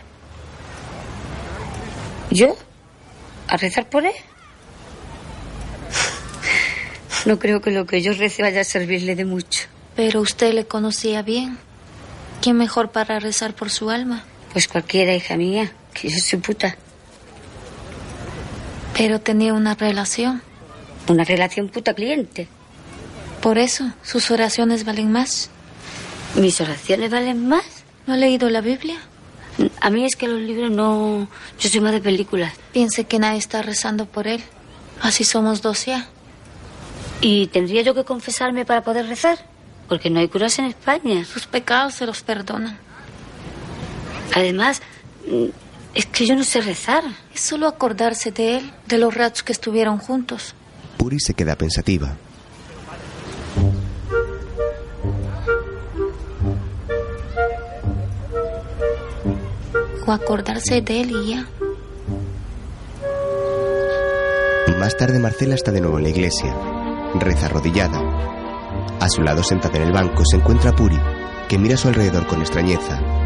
[2.31, 2.57] ¿Yo?
[3.47, 4.15] ¿A rezar por él?
[7.25, 9.67] No creo que lo que yo rece vaya a servirle de mucho.
[9.95, 11.59] Pero usted le conocía bien.
[12.41, 14.25] ¿Quién mejor para rezar por su alma?
[14.51, 16.75] Pues cualquiera, hija mía, que yo soy puta.
[18.97, 20.41] Pero tenía una relación.
[21.07, 22.47] Una relación puta-cliente.
[23.41, 25.49] Por eso, sus oraciones valen más.
[26.35, 27.65] ¿Mis oraciones valen más?
[28.07, 28.97] ¿No ha leído la Biblia?
[29.81, 31.27] A mí es que los libros no...
[31.59, 32.53] Yo soy más de películas.
[32.71, 34.41] Piense que nadie está rezando por él.
[35.01, 36.07] Así somos dos ya.
[37.21, 39.37] ¿Y tendría yo que confesarme para poder rezar?
[39.87, 41.25] Porque no hay curas en España.
[41.25, 42.77] Sus pecados se los perdonan.
[44.33, 44.81] Además,
[45.93, 47.03] es que yo no sé rezar.
[47.33, 50.55] Es solo acordarse de él, de los ratos que estuvieron juntos.
[50.97, 52.15] Puri se queda pensativa.
[60.05, 61.47] O acordarse de él y ya.
[64.79, 66.53] Más tarde Marcela está de nuevo en la iglesia.
[67.15, 68.01] Reza arrodillada.
[68.99, 70.99] A su lado, sentada en el banco, se encuentra Puri,
[71.47, 73.22] que mira a su alrededor con extrañeza.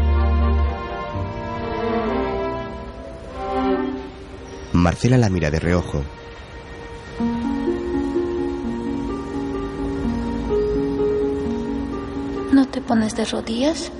[4.78, 6.04] Marcela la mira de reojo.
[12.52, 13.90] ¿No te pones de rodillas?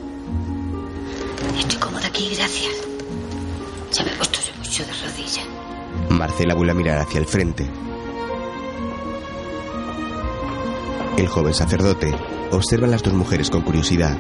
[1.59, 2.73] Estoy cómoda aquí, gracias.
[3.93, 5.47] Ya me he puesto yo mucho de rodillas.
[6.11, 7.69] Marcela vuelve a mirar hacia el frente.
[11.17, 12.15] El joven sacerdote
[12.53, 14.17] observa a las dos mujeres con curiosidad.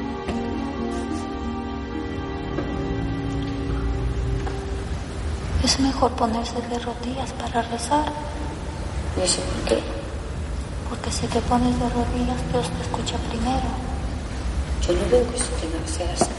[5.98, 8.12] Mejor ponerse de rodillas para rezar.
[9.16, 9.82] ¿Y eso por qué?
[10.88, 13.68] Porque si te pones de rodillas, Dios te escucha primero.
[14.86, 16.30] Yo no veo que eso tenga que ser así.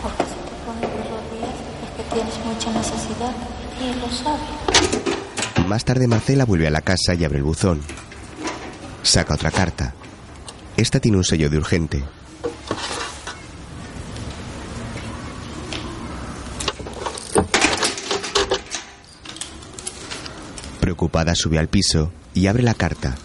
[0.00, 3.34] Porque si te pones de rodillas es que tienes mucha necesidad
[3.80, 5.66] y él lo sabe.
[5.66, 7.82] Más tarde Marcela vuelve a la casa y abre el buzón.
[9.02, 9.94] Saca otra carta.
[10.76, 12.04] Esta tiene un sello de urgente.
[21.08, 23.16] Preocupada sube al piso y abre la carta.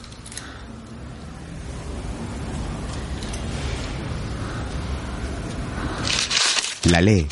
[6.85, 7.27] La lee.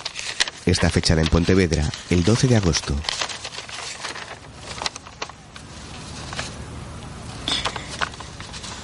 [0.65, 2.93] Está fechada en Pontevedra el 12 de agosto.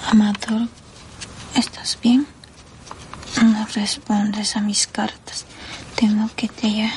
[0.10, 0.70] Amador,
[1.54, 2.26] ¿estás bien?
[3.44, 5.44] No respondes a mis cartas.
[5.98, 6.94] Temo que te haya...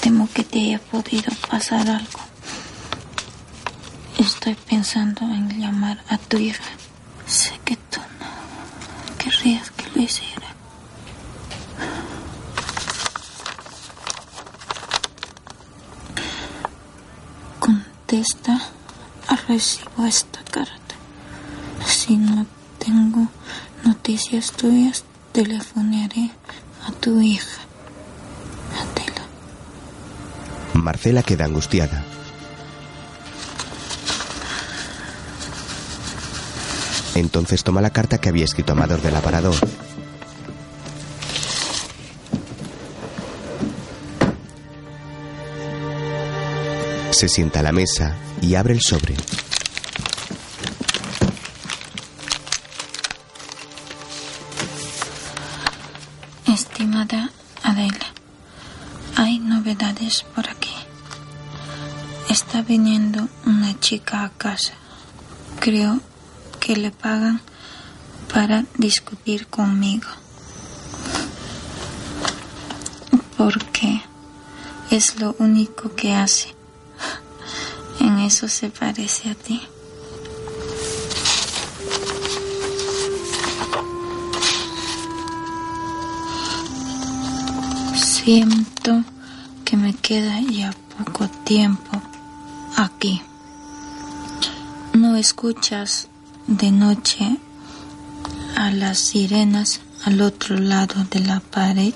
[0.00, 2.25] Temo que te haya podido pasar algo.
[4.18, 6.64] Estoy pensando en llamar a tu hija.
[7.26, 10.46] Sé que tú no querrías que lo hiciera.
[17.60, 18.60] Contesta
[19.46, 20.94] recibo esta carta.
[21.86, 22.46] Si no
[22.78, 23.28] tengo
[23.84, 26.30] noticias tuyas, telefonearé
[26.86, 27.60] a tu hija.
[28.74, 29.24] Adela.
[30.74, 32.04] Marcela queda angustiada.
[37.16, 39.54] Entonces toma la carta que había escrito Amador del aparador.
[47.10, 49.16] Se sienta a la mesa y abre el sobre.
[56.46, 57.30] Estimada
[57.62, 58.12] Adela,
[59.16, 60.74] hay novedades por aquí.
[62.28, 64.74] Está viniendo una chica a casa.
[65.60, 66.02] Creo
[66.66, 67.40] que le pagan
[68.34, 70.08] para discutir conmigo.
[73.36, 74.02] Porque
[74.90, 76.56] es lo único que hace.
[78.00, 79.62] En eso se parece a ti.
[87.94, 89.04] Siento
[89.64, 92.02] que me queda ya poco tiempo
[92.76, 93.22] aquí.
[94.94, 96.08] No escuchas
[96.46, 97.38] de noche
[98.56, 101.94] a las sirenas al otro lado de la pared.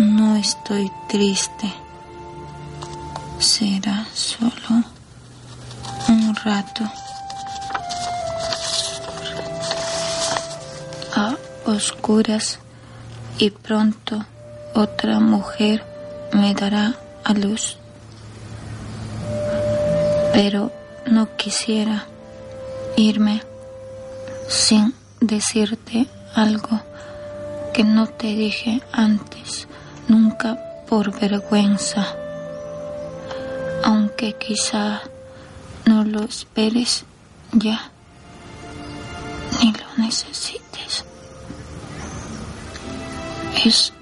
[0.00, 1.72] No estoy triste.
[3.38, 4.82] Será solo
[6.08, 6.84] un rato.
[11.14, 12.58] A oscuras
[13.38, 14.24] y pronto
[14.74, 15.84] otra mujer
[16.32, 17.76] me dará a luz.
[20.32, 20.72] Pero
[21.06, 22.06] no quisiera
[22.98, 23.42] irme
[24.48, 26.80] sin decirte algo
[27.72, 29.68] que no te dije antes,
[30.08, 32.16] nunca por vergüenza.
[33.84, 35.02] Aunque quizá
[35.86, 37.04] no lo esperes
[37.52, 37.92] ya,
[39.60, 41.04] ni lo necesites.
[43.64, 43.92] Es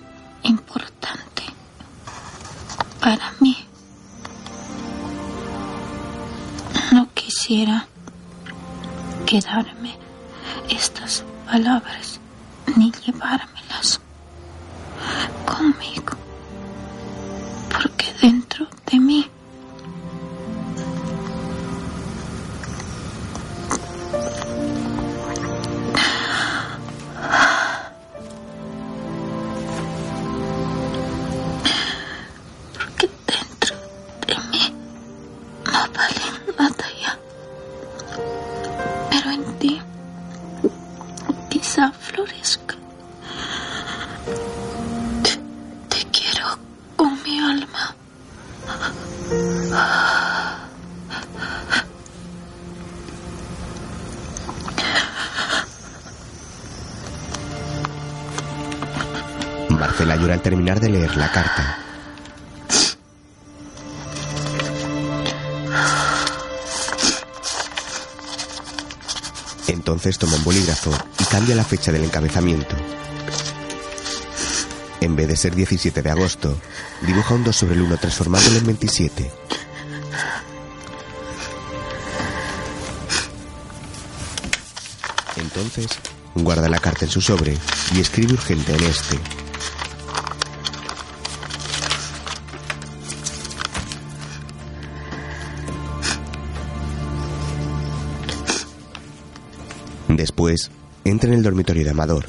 [0.42, 1.42] importante
[3.00, 3.58] para mí.
[6.92, 7.86] No quisiera
[9.26, 9.92] quedarme
[10.70, 12.20] estas palabras
[12.76, 13.55] ni llevármelas
[60.96, 61.78] leer la carta.
[69.68, 72.74] Entonces toma un bolígrafo y cambia la fecha del encabezamiento.
[75.00, 76.56] En vez de ser 17 de agosto,
[77.02, 79.30] dibuja un 2 sobre el 1 transformándolo en 27.
[85.36, 85.88] Entonces,
[86.34, 87.56] guarda la carta en su sobre
[87.94, 89.35] y escribe urgente en este.
[101.36, 102.26] El dormitorio de Amador.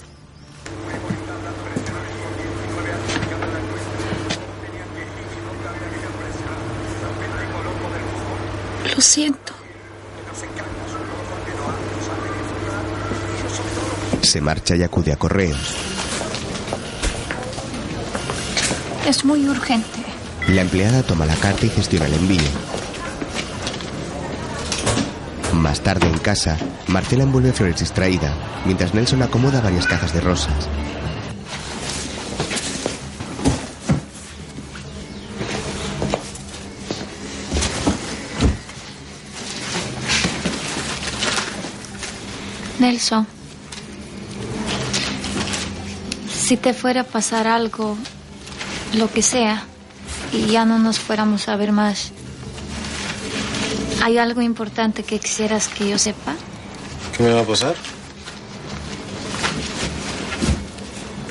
[8.95, 9.53] Lo siento.
[14.21, 15.75] Se marcha y acude a correos.
[19.07, 19.87] Es muy urgente.
[20.49, 22.41] La empleada toma la carta y gestiona el envío.
[25.53, 26.57] Más tarde en casa,
[26.87, 28.33] Marcela envuelve flores distraída,
[28.65, 30.69] mientras Nelson acomoda varias cajas de rosas.
[42.79, 43.25] Nelson,
[46.31, 47.97] si te fuera a pasar algo,
[48.93, 49.63] lo que sea,
[50.31, 52.11] y ya no nos fuéramos a ver más,
[54.03, 56.35] ¿hay algo importante que quisieras que yo sepa?
[57.17, 57.75] ¿Qué me va a pasar?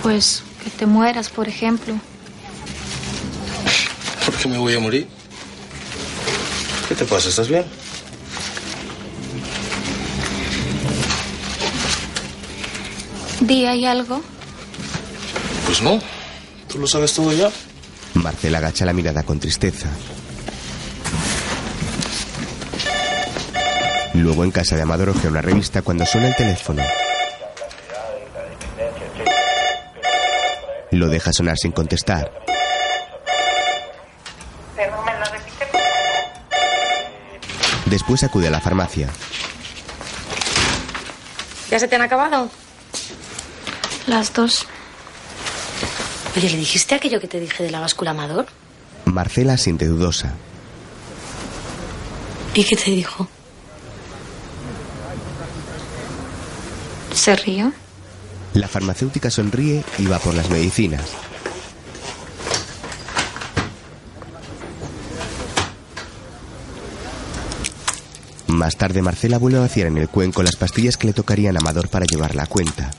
[0.07, 1.93] Pues que te mueras, por ejemplo.
[4.25, 5.09] ¿Por qué me voy a morir?
[6.97, 7.29] te pasa?
[7.29, 7.65] ¿Estás bien?
[13.41, 14.23] Di, ¿hay algo?
[15.67, 15.99] Pues no.
[16.69, 17.51] ¿Tú lo sabes todo ya?
[18.15, 19.89] Marcela agacha la mirada con tristeza.
[24.15, 26.85] Luego en casa de Amador ojea una revista cuando suena el teléfono.
[30.97, 32.33] Lo deja sonar sin contestar.
[37.85, 39.11] Después acude a la farmacia.
[41.71, 42.49] ¿Ya se te han acabado?
[44.07, 44.67] Las dos.
[46.35, 48.47] Oye, ¿le dijiste aquello que te dije de la báscula Amador?
[49.05, 50.33] Marcela siente dudosa.
[52.55, 53.29] ¿Y qué te dijo?
[57.13, 57.73] ¿Se rió?
[58.57, 61.03] La farmacéutica sonríe y va por las medicinas.
[68.47, 71.61] Más tarde Marcela vuelve a vaciar en el cuenco las pastillas que le tocarían a
[71.61, 72.91] Amador para llevar la cuenta.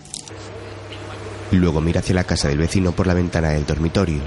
[1.52, 4.22] Luego mira hacia la casa del vecino por la ventana del dormitorio.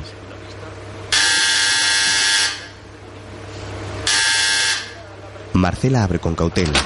[5.52, 6.80] Marcela abre con cautela.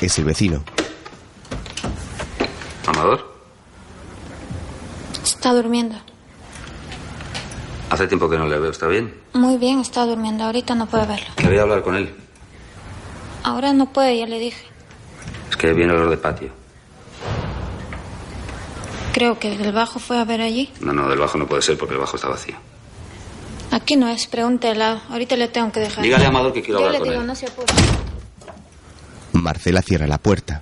[0.00, 0.64] Es el vecino.
[2.86, 3.29] Amador,
[5.40, 5.96] Está durmiendo.
[7.88, 9.14] hace tiempo que no le veo, ¿está bien?
[9.32, 10.44] Muy bien, está durmiendo.
[10.44, 11.28] Ahorita no puede verlo.
[11.34, 12.14] Quería hablar con él.
[13.42, 14.62] Ahora no puede, ya le dije.
[15.48, 16.50] Es que viene olor de patio.
[19.14, 20.70] Creo que el bajo fue a ver allí.
[20.80, 22.56] No, no, del bajo no puede ser porque el bajo está vacío.
[23.70, 24.28] Aquí no es,
[24.76, 25.00] lado.
[25.08, 26.04] Ahorita le tengo que dejar.
[26.04, 27.26] Dígale a Amador que quiero Yo hablar le con digo, él.
[27.26, 27.72] no se apure.
[29.32, 30.60] Marcela cierra la puerta.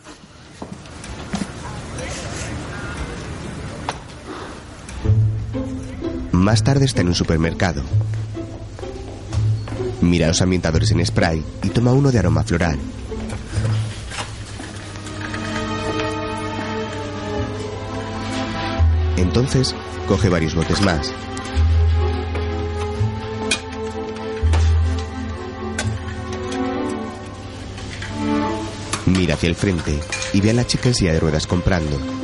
[6.38, 7.82] Más tarde está en un supermercado.
[10.00, 12.78] Mira los ambientadores en spray y toma uno de aroma floral.
[19.16, 19.74] Entonces,
[20.06, 21.12] coge varios botes más.
[29.06, 29.98] Mira hacia el frente
[30.32, 32.17] y ve a la chica en silla de ruedas comprando.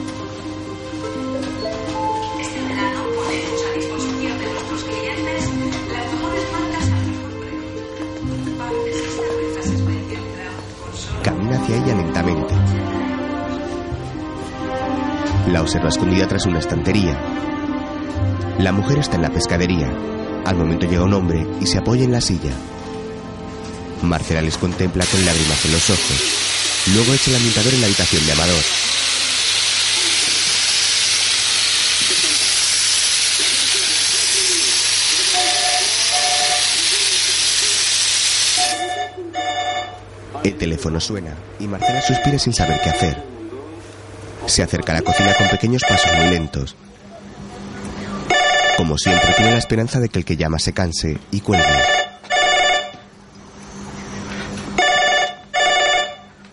[15.80, 17.18] Tras una estantería.
[18.58, 19.92] La mujer está en la pescadería.
[20.44, 22.52] Al momento llega un hombre y se apoya en la silla.
[24.02, 26.92] Marcela les contempla con lágrimas en los ojos.
[26.94, 28.62] Luego echa el ambientador en la habitación de Amador.
[40.44, 43.33] El teléfono suena y Marcela suspira sin saber qué hacer.
[44.46, 46.76] Se acerca a la cocina con pequeños pasos muy lentos.
[48.76, 51.64] Como siempre, tiene la esperanza de que el que llama se canse y cuelgue.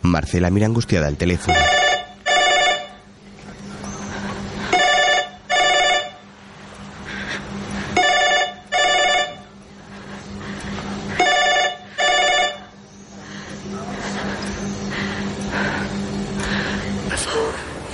[0.02, 1.58] Marcela mira angustiada el teléfono.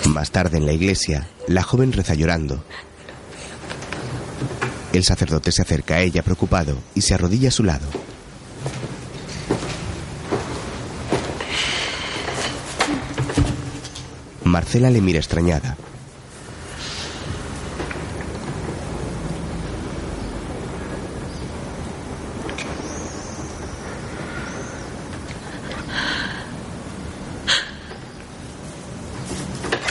[0.05, 2.63] Más tarde en la iglesia, la joven reza llorando.
[4.93, 7.85] El sacerdote se acerca a ella preocupado y se arrodilla a su lado.
[14.43, 15.77] Marcela le mira extrañada.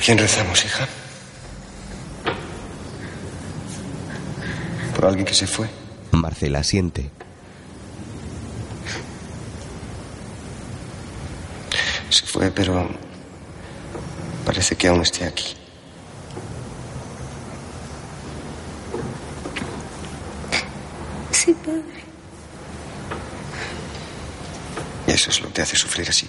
[0.06, 0.86] Quién rezamos, hija?
[4.94, 5.68] ¿Por alguien que se fue?
[6.12, 7.10] Marcela siente.
[12.08, 12.88] Se fue, pero
[14.44, 15.56] parece que aún esté aquí.
[21.32, 21.82] Sí, padre.
[25.08, 26.28] Y eso es lo que te hace sufrir así.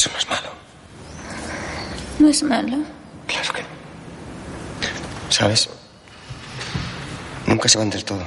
[0.00, 2.78] Eso no es malo, No es malo.
[3.26, 3.68] claro que no.
[5.28, 5.68] ¿Sabes?
[7.46, 8.22] Nunca se van del todo.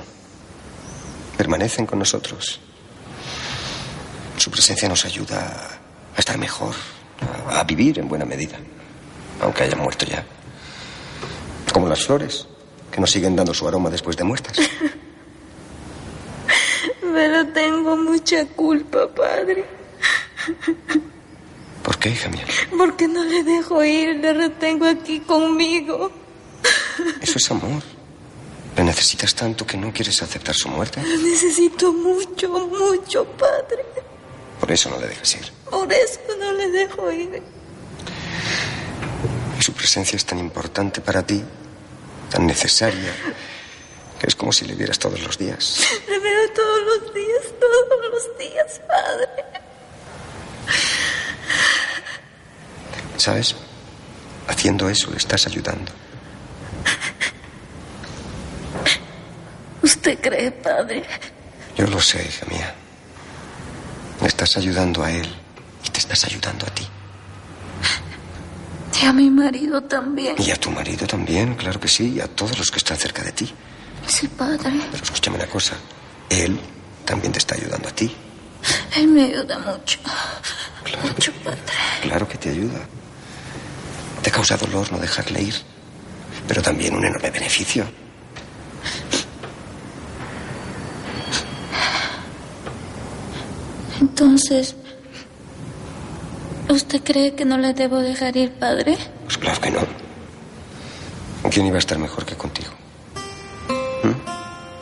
[1.38, 2.60] Permanecen con nosotros.
[4.38, 5.80] Su presencia nos ayuda
[6.16, 6.74] a estar mejor,
[7.50, 8.58] a, a vivir en buena medida,
[9.42, 10.24] aunque hayan muerto ya.
[11.72, 12.48] Como las flores.
[12.92, 14.56] que nos siguen dando su aroma después de muertas.
[17.02, 19.66] Pero tengo mucha culpa, padre.
[22.04, 22.46] ¿Por qué, hija mía?
[22.78, 26.12] Porque no le dejo ir, le retengo aquí conmigo.
[27.22, 27.82] Eso es amor.
[28.76, 31.02] Le necesitas tanto que no quieres aceptar su muerte.
[31.02, 33.86] Lo necesito mucho, mucho, padre.
[34.60, 35.46] Por eso no le dejas ir.
[35.70, 37.42] Por eso no le dejo ir.
[39.58, 41.42] Y su presencia es tan importante para ti,
[42.30, 43.14] tan necesaria,
[44.20, 45.80] que es como si le vieras todos los días.
[46.10, 49.63] Le veo todos los días, todos los días, padre.
[53.18, 53.56] ¿Sabes?
[54.48, 55.92] Haciendo eso le estás ayudando.
[59.82, 61.04] ¿Usted cree, padre?
[61.78, 62.74] Yo lo sé, hija mía.
[64.22, 65.28] Le estás ayudando a él
[65.86, 66.88] y te estás ayudando a ti.
[69.02, 70.36] Y a mi marido también.
[70.38, 73.22] Y a tu marido también, claro que sí, y a todos los que están cerca
[73.22, 73.54] de ti.
[74.08, 74.72] Sí, padre.
[74.92, 75.76] Pero escúchame una cosa.
[76.30, 76.60] Él
[77.06, 78.16] también te está ayudando a ti.
[78.96, 80.00] Él me ayuda mucho.
[81.04, 81.60] Mucho, padre.
[82.02, 82.80] Claro que te ayuda.
[84.24, 85.56] Te causa dolor no dejarle ir,
[86.48, 87.86] pero también un enorme beneficio.
[94.00, 94.76] Entonces,
[96.70, 98.98] ¿usted cree que no le debo dejar ir, padre?
[99.26, 99.82] Pues claro que no.
[101.52, 102.72] ¿Quién iba a estar mejor que contigo?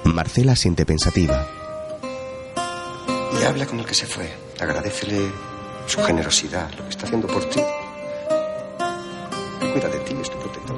[0.05, 1.47] Marcela siente pensativa.
[3.39, 4.31] Y habla con el que se fue.
[4.59, 5.31] Agradecele
[5.87, 7.61] su generosidad, lo que está haciendo por ti.
[9.61, 10.75] Cuida de ti, es tu protector.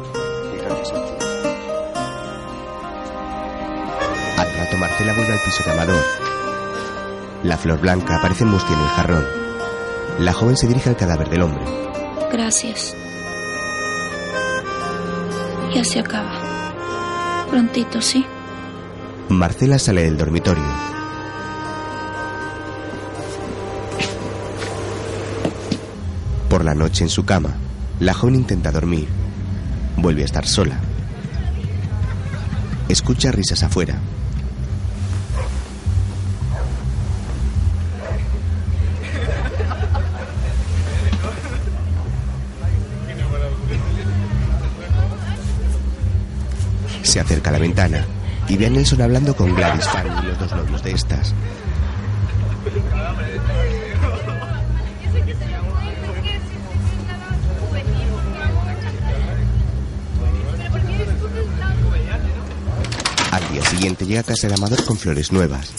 [0.53, 1.25] Y gracias a ti.
[4.37, 6.03] Al rato Marcela vuelve al piso de Amador.
[7.43, 9.25] La flor blanca aparece mustia en el jarrón.
[10.19, 11.63] La joven se dirige al cadáver del hombre.
[12.31, 12.95] Gracias.
[15.73, 16.39] Ya se acaba.
[17.49, 18.25] Prontito, ¿sí?
[19.29, 20.63] Marcela sale del dormitorio.
[26.49, 27.55] Por la noche en su cama,
[28.03, 29.07] la joven intenta dormir.
[29.95, 30.77] Vuelve a estar sola.
[32.89, 33.95] Escucha risas afuera.
[47.03, 48.05] Se acerca a la ventana
[48.49, 51.33] y ve a Nelson hablando con Gladys Fanny los dos novios de estas.
[63.73, 65.71] Siguiente llega a casa de Amador con flores nuevas.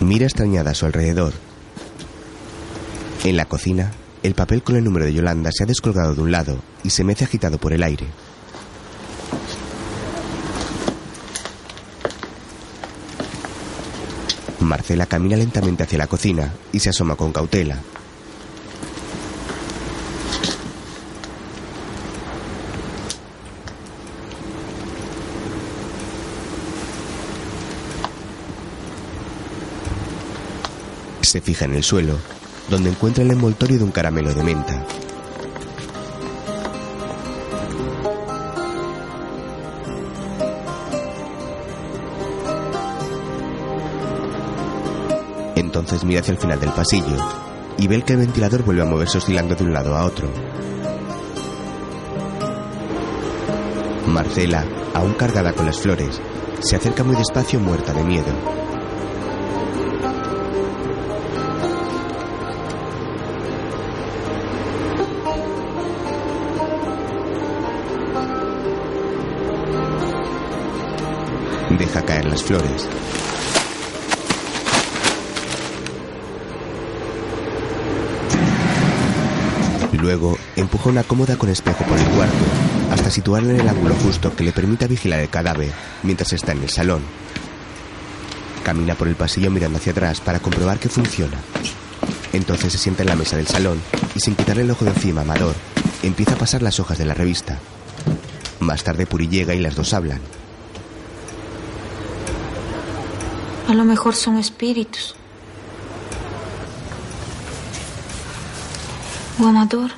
[0.00, 1.32] Mira extrañada a su alrededor.
[3.24, 3.90] En la cocina,
[4.22, 7.04] el papel con el número de Yolanda se ha descolgado de un lado y se
[7.04, 8.06] mece agitado por el aire.
[14.60, 17.80] Marcela camina lentamente hacia la cocina y se asoma con cautela.
[31.36, 32.14] Se fija en el suelo,
[32.70, 34.86] donde encuentra el envoltorio de un caramelo de menta.
[45.56, 47.04] Entonces mira hacia el final del pasillo
[47.76, 50.30] y ve que el ventilador vuelve a moverse oscilando de un lado a otro.
[54.06, 54.64] Marcela,
[54.94, 56.18] aún cargada con las flores,
[56.60, 58.65] se acerca muy despacio muerta de miedo.
[72.36, 72.86] Las flores.
[79.92, 82.34] Luego empuja una cómoda con espejo por el cuarto
[82.92, 85.72] hasta situarla en el ángulo justo que le permita vigilar el cadáver
[86.02, 87.00] mientras está en el salón.
[88.62, 91.38] Camina por el pasillo mirando hacia atrás para comprobar que funciona.
[92.34, 93.80] Entonces se sienta en la mesa del salón
[94.14, 95.54] y sin quitarle el ojo de encima a Amador,
[96.02, 97.58] empieza a pasar las hojas de la revista.
[98.60, 100.20] Más tarde Puri llega y las dos hablan.
[103.68, 105.14] A lo mejor son espíritus.
[109.40, 109.90] O Amador,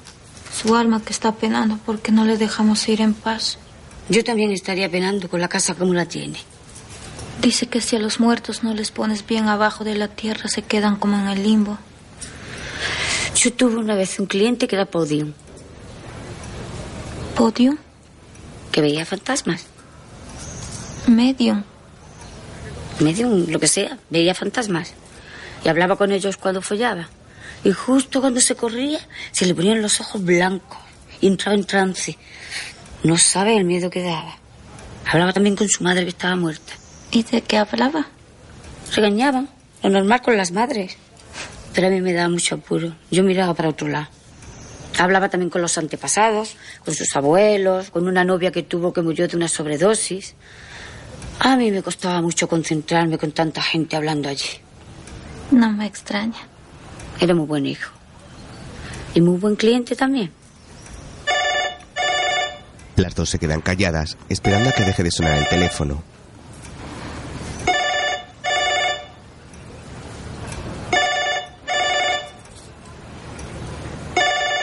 [0.52, 3.58] su alma que está penando porque no le dejamos ir en paz.
[4.08, 6.38] Yo también estaría penando con la casa como la tiene.
[7.42, 10.62] Dice que si a los muertos no les pones bien abajo de la tierra se
[10.62, 11.78] quedan como en el limbo.
[13.36, 15.34] Yo tuve una vez un cliente que era podium.
[17.36, 17.76] ¿Podium?
[18.72, 19.66] Que veía fantasmas.
[21.06, 21.62] Medium.
[23.00, 24.92] Medium, lo que sea, veía fantasmas.
[25.64, 27.08] Y hablaba con ellos cuando follaba.
[27.64, 29.00] Y justo cuando se corría,
[29.32, 30.78] se le ponían los ojos blancos.
[31.20, 32.16] Y entraba en trance.
[33.02, 34.36] No sabe el miedo que daba.
[35.06, 36.72] Hablaba también con su madre que estaba muerta.
[37.10, 38.06] ¿Y de qué hablaba?
[38.94, 39.48] Regañaban.
[39.82, 40.96] Lo normal con las madres.
[41.74, 42.94] Pero a mí me daba mucho apuro.
[43.10, 44.08] Yo miraba para otro lado.
[44.98, 49.28] Hablaba también con los antepasados, con sus abuelos, con una novia que tuvo que murió
[49.28, 50.34] de una sobredosis.
[51.40, 54.60] A mí me costaba mucho concentrarme con tanta gente hablando allí.
[55.50, 56.46] No me extraña.
[57.20, 57.92] Era muy buen hijo.
[59.14, 60.32] Y muy buen cliente también.
[62.96, 66.02] Las dos se quedan calladas, esperando a que deje de sonar el teléfono.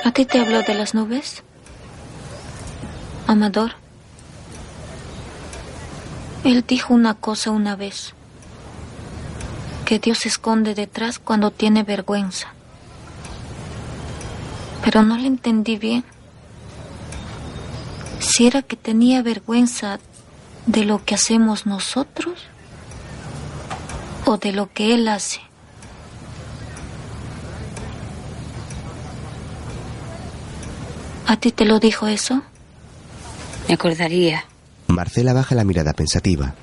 [0.04, 1.44] ¿A ti te habló de las nubes?
[3.28, 3.85] Amador.
[6.46, 8.14] Él dijo una cosa una vez.
[9.84, 12.50] Que Dios se esconde detrás cuando tiene vergüenza.
[14.84, 16.06] Pero no le entendí bien.
[18.20, 20.00] Si era que tenía vergüenza
[20.68, 22.40] de lo que hacemos nosotros
[24.26, 25.42] o de lo que Él hace.
[31.26, 32.44] ¿A ti te lo dijo eso?
[33.68, 34.46] Me acordaría.
[34.88, 36.56] Marcela baja la mirada pensativa.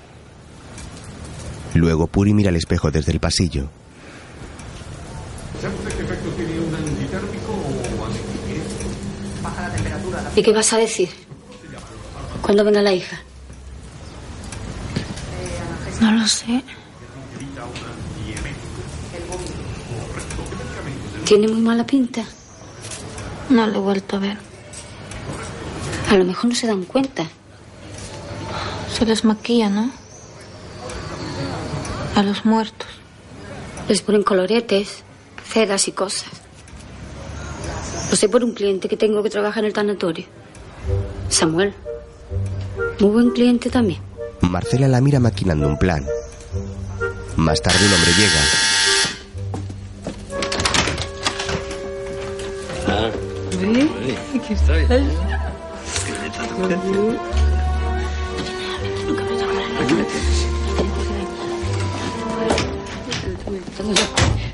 [1.75, 3.69] Luego Puri mira al espejo desde el pasillo.
[10.37, 11.09] ¿Y qué vas a decir?
[12.43, 13.21] ¿Cuándo venga la hija?
[16.01, 16.63] No lo sé.
[21.25, 22.25] Tiene muy mala pinta.
[23.49, 24.39] No lo he vuelto a ver.
[26.11, 27.29] A lo mejor no se dan cuenta.
[29.03, 29.91] Se les maquilla, ¿no?
[32.15, 32.87] A los muertos.
[33.89, 35.03] Les ponen coloretes,
[35.45, 36.31] ceras y cosas.
[38.11, 40.27] Lo sé por un cliente que tengo que trabaja en el tanatorio.
[41.31, 41.75] Samuel.
[43.01, 44.01] Muy buen cliente también.
[44.41, 46.07] Marcela la mira maquinando un plan.
[47.35, 48.41] Más tarde un hombre llega.
[54.39, 54.87] Aquí estoy.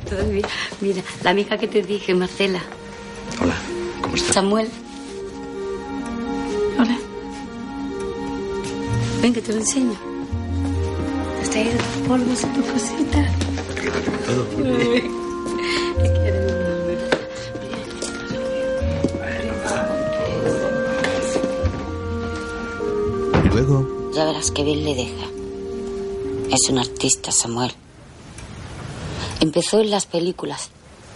[0.08, 0.46] Todavía.
[0.80, 2.60] Mira, la amiga que te dije, Marcela.
[3.42, 3.54] Hola,
[4.02, 4.34] ¿cómo estás?
[4.34, 4.68] Samuel.
[6.78, 6.98] Hola.
[9.22, 9.94] Ven que te lo enseño.
[11.42, 13.32] Has traído polvos en tu cosita.
[23.52, 25.26] Luego, Ya verás qué bien le deja.
[26.50, 27.72] Es un artista, Samuel.
[29.40, 30.70] Empezó en las películas,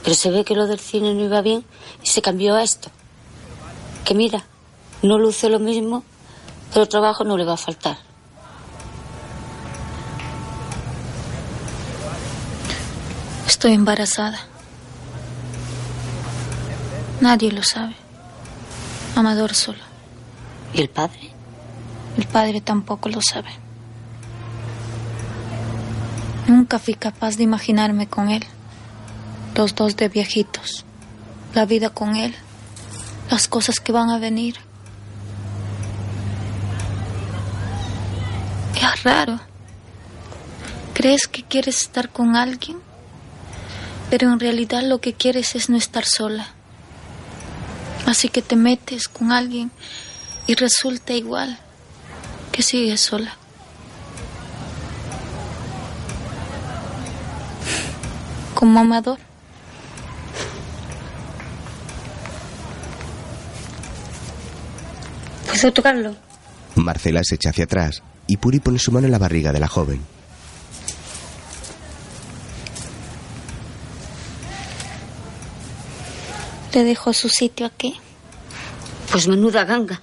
[0.04, 1.64] pero se ve que lo del cine no iba bien
[2.02, 2.90] y se cambió a esto.
[4.04, 4.44] Que mira,
[5.02, 6.04] no luce lo mismo,
[6.72, 7.98] pero trabajo no le va a faltar.
[13.46, 14.40] Estoy embarazada.
[17.20, 17.94] Nadie lo sabe.
[19.14, 19.78] Amador solo.
[20.74, 21.30] ¿Y el padre?
[22.16, 23.61] El padre tampoco lo sabe.
[26.46, 28.44] Nunca fui capaz de imaginarme con él.
[29.54, 30.84] Los dos de viejitos.
[31.54, 32.34] La vida con él.
[33.30, 34.56] Las cosas que van a venir.
[38.74, 39.40] Es raro.
[40.94, 42.78] ¿Crees que quieres estar con alguien?
[44.10, 46.48] Pero en realidad lo que quieres es no estar sola.
[48.06, 49.70] Así que te metes con alguien
[50.46, 51.58] y resulta igual
[52.50, 53.36] que sigues sola.
[58.62, 59.18] Como amador.
[65.48, 66.14] ¿Puedo tocarlo?
[66.76, 69.66] Marcela se echa hacia atrás y Puri pone su mano en la barriga de la
[69.66, 70.00] joven.
[76.72, 77.98] Le dejo su sitio aquí.
[79.10, 80.02] Pues menuda ganga.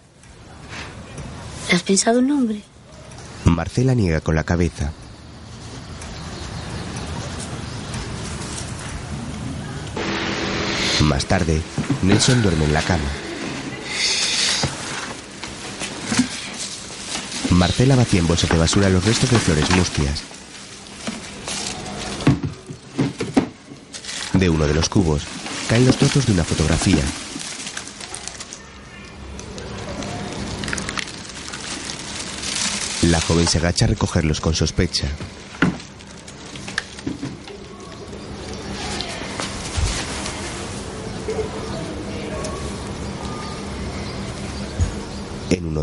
[1.70, 2.62] ¿Le has pensado un nombre?
[3.46, 4.92] Marcela niega con la cabeza.
[11.10, 11.60] Más tarde,
[12.04, 13.10] Nelson duerme en la cama.
[17.50, 20.22] Marcela vacía en bolsas de basura los restos de flores mustias.
[24.34, 25.24] De uno de los cubos
[25.68, 27.04] caen los trozos de una fotografía.
[33.02, 35.08] La joven se agacha a recogerlos con sospecha.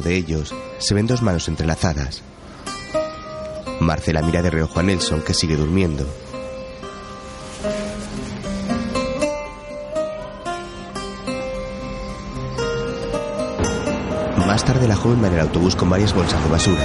[0.06, 2.22] De ellos se ven dos manos entrelazadas.
[3.80, 6.06] Marcela mira de reojo a Nelson que sigue durmiendo.
[14.46, 16.84] Más tarde la joven va en el autobús con varias bolsas de basura.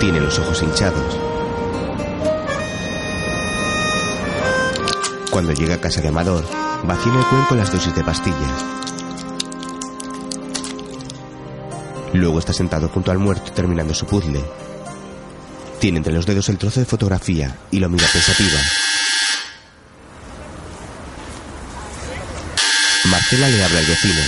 [0.00, 1.27] Tiene los ojos hinchados.
[5.38, 6.44] Cuando llega a casa de Amador,
[6.82, 8.64] vacía en el cuenco las dosis de pastillas.
[12.12, 14.44] Luego está sentado junto al muerto terminando su puzzle.
[15.78, 18.58] Tiene entre los dedos el trozo de fotografía y lo mira pensativa.
[23.04, 24.22] Marcela le habla al vecino.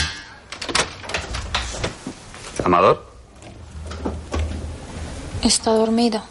[2.62, 3.04] ¿Amador?
[5.42, 6.22] Está dormido.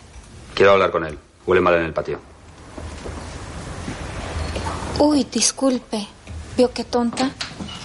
[0.53, 1.19] Quiero hablar con él.
[1.45, 2.21] Huele mal en el patio.
[4.99, 6.07] Uy, disculpe.
[6.57, 7.31] ¿Vio qué tonta?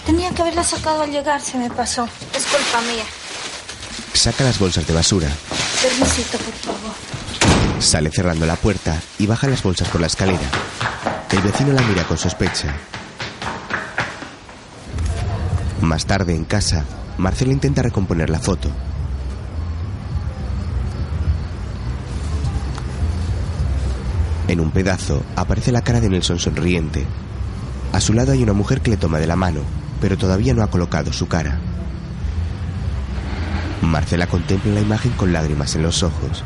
[0.05, 2.07] Tenía que haberla sacado al llegar, se me pasó.
[2.35, 3.05] Es culpa mía.
[4.13, 5.29] Saca las bolsas de basura.
[5.81, 7.81] Permisito, por favor.
[7.81, 10.49] Sale cerrando la puerta y baja las bolsas por la escalera.
[11.31, 12.75] El vecino la mira con sospecha.
[15.81, 16.83] Más tarde, en casa,
[17.17, 18.69] Marcela intenta recomponer la foto.
[24.55, 27.05] En un pedazo aparece la cara de Nelson sonriente.
[27.91, 29.59] A su lado hay una mujer que le toma de la mano,
[29.99, 31.59] pero todavía no ha colocado su cara.
[33.81, 36.45] Marcela contempla la imagen con lágrimas en los ojos.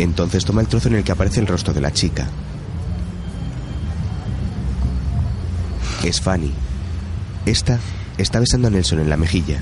[0.00, 2.26] Entonces toma el trozo en el que aparece el rostro de la chica.
[6.02, 6.52] Es Fanny.
[7.46, 7.78] Esta
[8.18, 9.60] está besando a Nelson en la mejilla.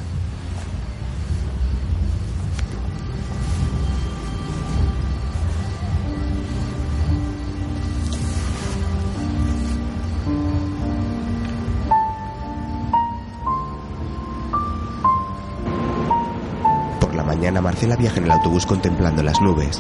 [17.85, 19.79] Marcela viaja en el autobús contemplando las nubes.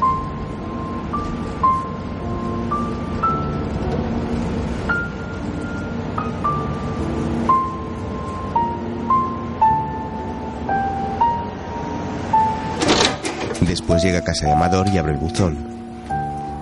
[13.67, 15.57] Después llega a casa de Amador y abre el buzón.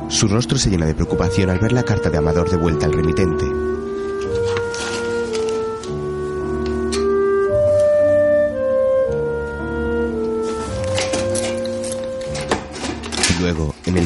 [0.09, 2.93] Su rostro se llena de preocupación al ver la carta de Amador de vuelta al
[2.93, 3.47] remitente.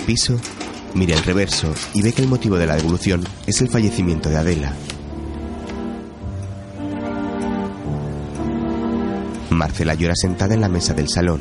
[0.07, 0.41] Piso,
[0.95, 4.37] mira el reverso y ve que el motivo de la devolución es el fallecimiento de
[4.37, 4.73] Adela.
[9.51, 11.41] Marcela llora sentada en la mesa del salón.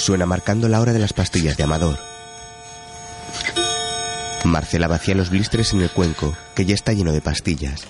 [0.00, 1.98] Suena marcando la hora de las pastillas de Amador.
[4.44, 7.82] Marcela vacía los blisters en el cuenco, que ya está lleno de pastillas.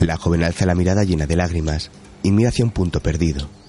[0.00, 1.90] La joven alza la mirada llena de lágrimas
[2.22, 3.59] y mira hacia un punto perdido.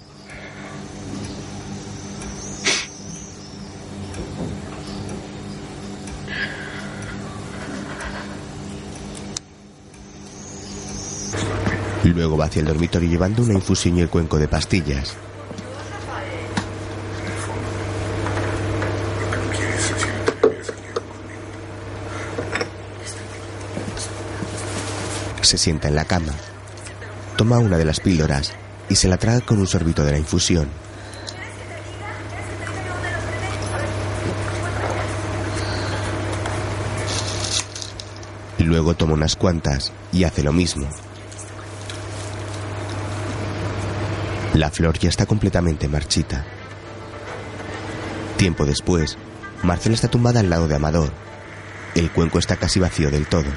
[12.14, 15.16] Luego va hacia el dormitorio llevando una infusión y el cuenco de pastillas.
[25.42, 26.34] Se sienta en la cama.
[27.38, 28.54] Toma una de las píldoras
[28.90, 30.70] y se la traga con un sorbito de la infusión.
[38.60, 40.88] Luego toma unas cuantas y hace lo mismo.
[44.62, 46.46] La flor ya está completamente marchita.
[48.38, 49.18] Tiempo después,
[49.64, 51.12] Marcela está tumbada al lado de Amador.
[51.96, 53.50] El cuenco está casi vacío del todo.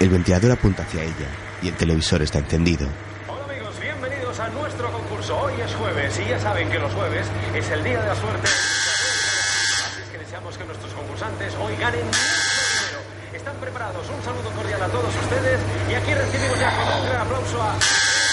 [0.00, 1.28] El ventilador apunta hacia ella
[1.62, 2.86] y el televisor está encendido.
[3.28, 5.38] Hola amigos, bienvenidos a nuestro concurso.
[5.38, 8.46] Hoy es jueves y ya saben que los jueves es el día de la suerte.
[8.46, 13.00] Así es que deseamos que nuestros concursantes hoy ganen mucho dinero.
[13.32, 14.06] ¿Están preparados?
[14.14, 15.60] Un saludo cordial a todos ustedes
[15.90, 18.23] y aquí recibimos ya con un gran aplauso a...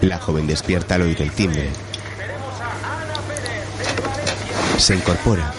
[0.00, 1.70] La joven despierta al oír el timbre.
[4.78, 5.52] Se incorpora.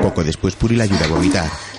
[0.00, 1.71] Poco después Puri la ayuda a vomitar.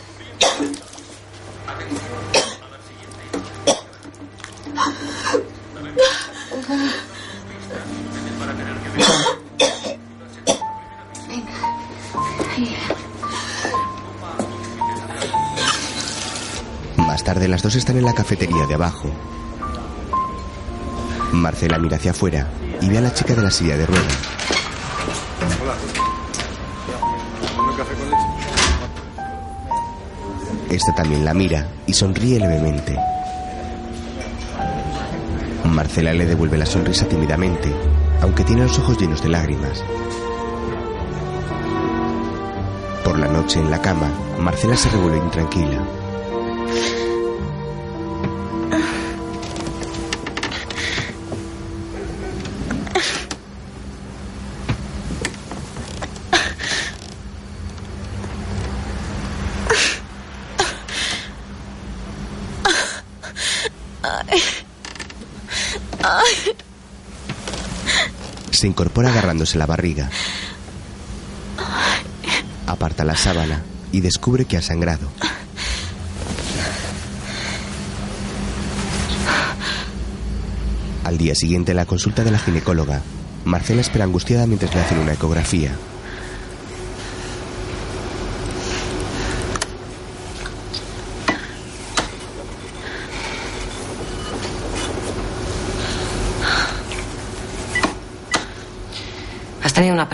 [17.54, 19.08] Las dos están en la cafetería de abajo.
[21.34, 22.48] Marcela mira hacia afuera
[22.82, 24.18] y ve a la chica de la silla de ruedas.
[25.62, 25.76] Hola.
[27.70, 28.26] ¿Un café con leche?
[30.72, 32.98] Esta también la mira y sonríe levemente.
[35.66, 37.72] Marcela le devuelve la sonrisa tímidamente,
[38.22, 39.84] aunque tiene los ojos llenos de lágrimas.
[43.04, 44.10] Por la noche en la cama,
[44.40, 46.03] Marcela se revuelve intranquila.
[68.74, 70.10] Incorpora agarrándose la barriga.
[72.66, 75.12] Aparta la sábana y descubre que ha sangrado.
[81.04, 83.04] Al día siguiente, en la consulta de la ginecóloga,
[83.46, 85.76] Marcela espera angustiada mientras le hacen una ecografía.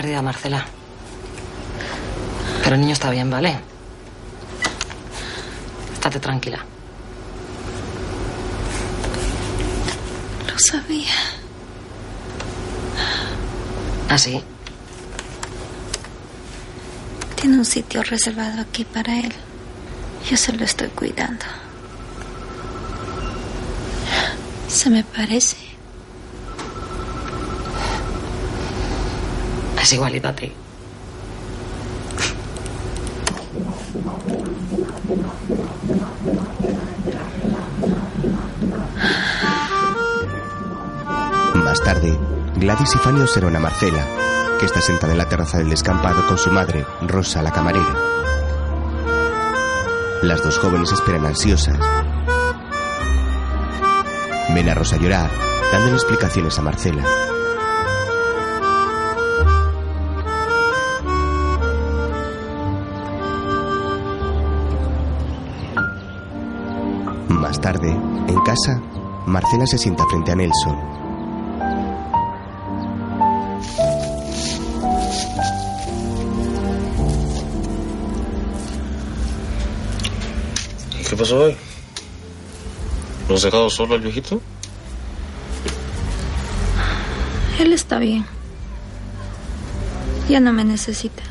[0.00, 0.64] Pérdida, Marcela.
[2.64, 3.54] Pero el niño está bien, ¿vale?
[5.92, 6.64] Estate tranquila.
[10.46, 11.12] Lo sabía.
[14.08, 14.42] ¿Ah, sí?
[17.34, 19.34] Tiene un sitio reservado aquí para él.
[20.30, 21.44] Yo se lo estoy cuidando.
[24.66, 25.69] Se me parece.
[29.90, 30.28] Es igualito.
[41.54, 42.16] Más tarde,
[42.54, 44.06] Gladys y Fanny observan a Marcela,
[44.60, 47.92] que está sentada en la terraza del descampado con su madre, Rosa, la camarera.
[50.22, 51.80] Las dos jóvenes esperan ansiosas.
[54.54, 55.32] Ven a Rosa llorar,
[55.72, 57.29] dándole explicaciones a Marcela.
[68.50, 68.82] Casa,
[69.26, 70.76] Marcela se sienta frente a Nelson.
[81.08, 81.56] ¿Qué pasó hoy?
[83.28, 84.42] ¿Lo has dejado solo al viejito?
[87.60, 88.26] Él está bien.
[90.28, 91.22] Ya no me necesita.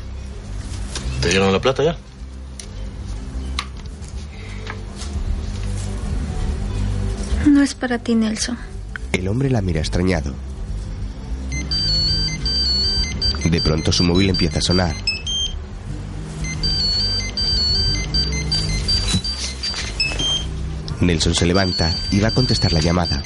[1.20, 1.98] ¿Te dieron la plata ya?
[7.70, 8.58] Es para ti, Nelson.
[9.12, 10.34] El hombre la mira extrañado.
[13.44, 14.96] De pronto su móvil empieza a sonar.
[21.00, 23.22] Nelson se levanta y va a contestar la llamada.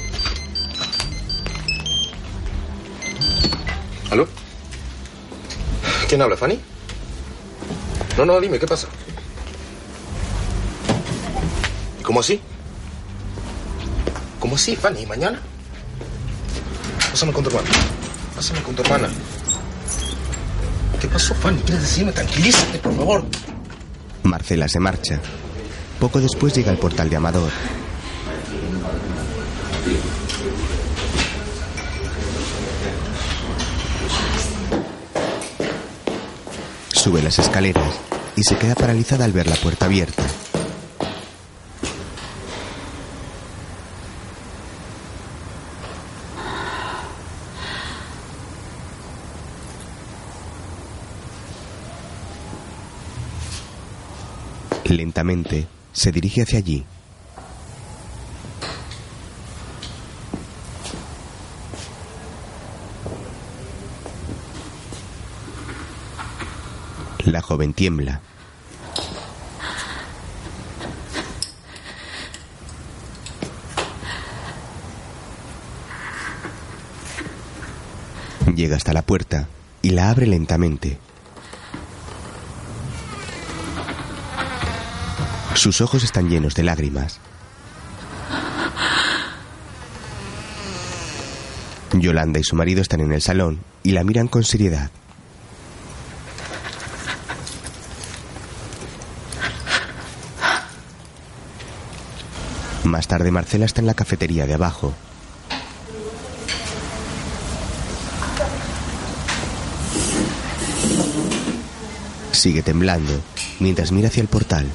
[4.11, 4.27] ¿Aló?
[6.07, 6.59] ¿Quién habla, Fanny?
[8.17, 8.87] No, no, dime, ¿qué pasa?
[11.99, 12.39] ¿Y cómo así?
[14.55, 15.05] ¿Cómo así, Fanny?
[15.05, 15.37] ¿Mañana?
[17.11, 17.67] Pásame con tu hermana.
[18.33, 19.09] Pásame con tu hermana.
[21.01, 21.59] ¿Qué pasó, Fanny?
[21.63, 22.13] ¿Quieres decirme?
[22.13, 23.25] Tranquilízate, por favor.
[24.23, 25.19] Marcela se marcha.
[25.99, 27.51] Poco después llega al portal de Amador.
[36.93, 37.93] Sube las escaleras
[38.37, 40.23] y se queda paralizada al ver la puerta abierta.
[55.15, 56.85] Lentamente se dirige hacia allí.
[67.23, 68.19] La joven tiembla.
[78.53, 79.47] Llega hasta la puerta
[79.81, 81.04] y la abre lentamente.
[85.55, 87.19] Sus ojos están llenos de lágrimas.
[91.93, 94.91] Yolanda y su marido están en el salón y la miran con seriedad.
[102.83, 104.93] Más tarde Marcela está en la cafetería de abajo.
[112.31, 113.21] Sigue temblando
[113.59, 114.67] mientras mira hacia el portal.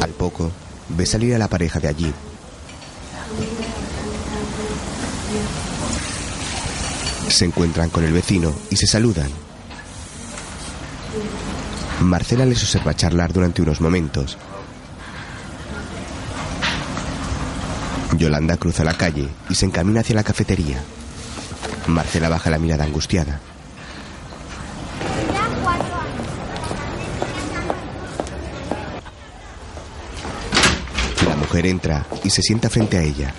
[0.00, 0.50] Al poco,
[0.88, 2.12] ve salir a la pareja de allí.
[7.28, 9.30] Se encuentran con el vecino y se saludan.
[12.00, 14.36] Marcela les observa charlar durante unos momentos.
[18.18, 20.80] Yolanda cruza la calle y se encamina hacia la cafetería.
[21.86, 23.40] Marcela baja la mirada angustiada.
[31.26, 33.32] La mujer entra y se sienta frente a ella.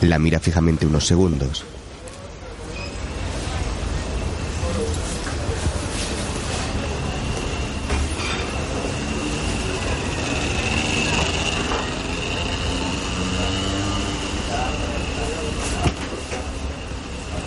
[0.00, 1.64] La mira fijamente unos segundos.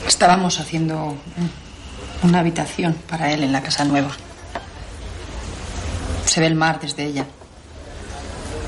[0.08, 1.18] Estábamos haciendo
[2.24, 4.12] una habitación para él en la casa nueva.
[6.36, 7.26] Se ve el mar desde ella.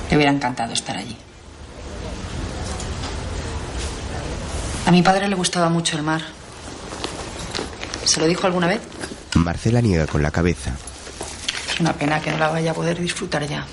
[0.09, 1.17] Le hubiera encantado estar allí.
[4.85, 6.21] A mi padre le gustaba mucho el mar.
[8.05, 8.79] ¿Se lo dijo alguna vez?
[9.35, 10.77] Marcela niega con la cabeza.
[11.69, 13.65] Es una pena que no la vaya a poder disfrutar ya.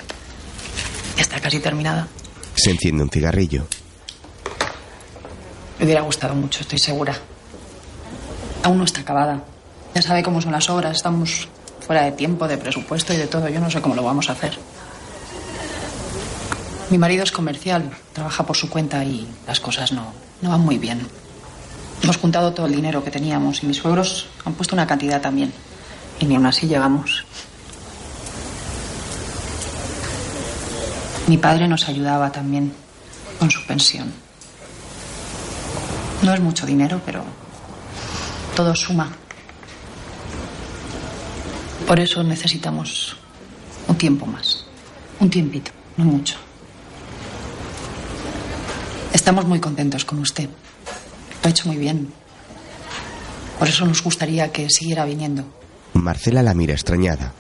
[1.15, 2.09] Ya está casi terminada.
[2.57, 3.65] Se enciende un cigarrillo.
[5.79, 7.15] Le hubiera gustado mucho, estoy segura.
[8.65, 9.45] Aún no está acabada.
[9.95, 10.97] Ya sabe cómo son las obras.
[10.97, 11.47] Estamos
[11.87, 13.49] fuera de tiempo, de presupuesto y de todo.
[13.49, 14.59] Yo no sé cómo lo vamos a hacer.
[16.91, 20.13] Mi marido es comercial, trabaja por su cuenta y las cosas no,
[20.43, 21.07] no van muy bien.
[22.03, 25.53] Hemos juntado todo el dinero que teníamos y mis suegros han puesto una cantidad también.
[26.21, 27.25] Y ni aún así llegamos.
[31.27, 32.73] Mi padre nos ayudaba también
[33.39, 34.13] con su pensión.
[36.23, 37.25] No es mucho dinero, pero
[38.55, 39.11] todo suma.
[41.87, 43.17] Por eso necesitamos
[43.87, 44.65] un tiempo más.
[45.21, 46.37] Un tiempito, no mucho.
[49.13, 50.49] Estamos muy contentos con usted.
[51.43, 52.13] Lo ha hecho muy bien.
[53.59, 55.45] Por eso nos gustaría que siguiera viniendo.
[55.93, 57.33] Marcela la mira extrañada.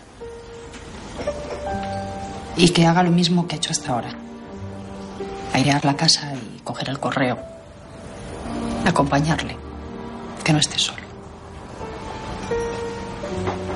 [2.56, 4.10] Y que haga lo mismo que ha hecho hasta ahora.
[5.54, 7.38] Airear la casa y coger el correo.
[8.84, 9.56] Acompañarle.
[10.44, 11.02] Que no esté solo.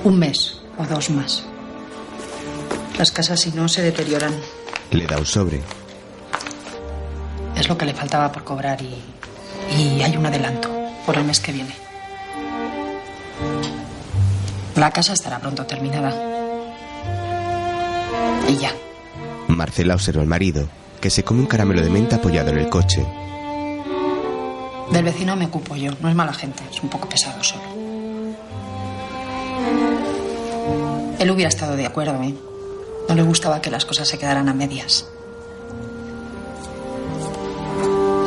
[0.05, 1.45] Un mes o dos más.
[2.99, 4.35] Las casas si no se deterioran.
[4.91, 5.61] Le da un sobre.
[7.57, 8.97] Es lo que le faltaba por cobrar y,
[9.77, 10.71] y hay un adelanto
[11.05, 11.75] por el mes que viene.
[14.77, 16.15] La casa estará pronto terminada.
[18.49, 18.73] Y ya.
[19.49, 20.69] Marcela observa al marido,
[21.01, 23.05] que se come un caramelo de menta apoyado en el coche.
[24.93, 25.93] Del vecino me ocupo yo.
[26.01, 27.78] No es mala gente, es un poco pesado solo.
[31.19, 32.35] Él hubiera estado de acuerdo, ¿eh?
[33.09, 35.07] No le gustaba que las cosas se quedaran a medias.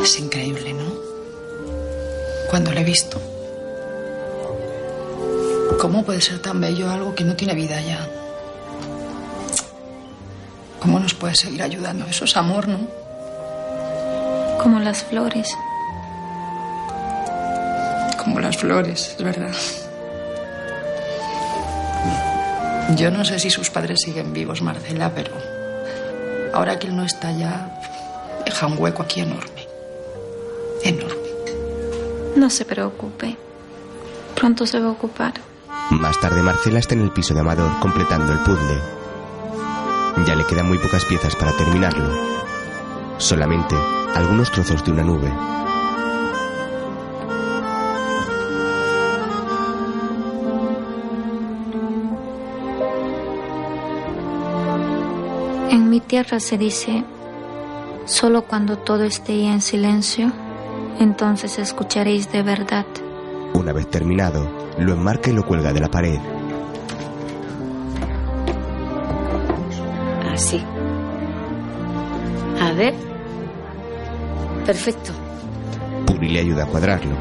[0.03, 0.91] Es increíble, ¿no?
[2.49, 3.21] Cuando lo he visto.
[5.79, 8.07] ¿Cómo puede ser tan bello algo que no tiene vida ya?
[10.79, 12.05] ¿Cómo nos puede seguir ayudando?
[12.07, 12.79] Eso es amor, ¿no?
[14.61, 15.55] Como las flores.
[18.17, 19.53] Como las flores, es verdad.
[22.95, 25.31] Yo no sé si sus padres siguen vivos, Marcela, pero
[26.53, 27.79] ahora que él no está ya,
[28.45, 29.67] deja un hueco aquí enorme.
[30.83, 31.15] Enorme.
[32.35, 33.37] No se preocupe.
[34.35, 35.33] Pronto se va a ocupar.
[35.91, 38.79] Más tarde Marcela está en el piso de Amador completando el puzzle.
[40.25, 42.09] Ya le quedan muy pocas piezas para terminarlo.
[43.17, 43.75] Solamente
[44.15, 45.31] algunos trozos de una nube.
[56.11, 57.05] Tierra se dice,
[58.03, 60.29] solo cuando todo esté en silencio,
[60.99, 62.85] entonces escucharéis de verdad.
[63.53, 64.45] Una vez terminado,
[64.77, 66.19] lo enmarca y lo cuelga de la pared.
[70.33, 70.61] Así.
[72.59, 72.93] A ver.
[74.65, 75.13] Perfecto.
[76.07, 77.15] Puri le ayuda a cuadrarlo.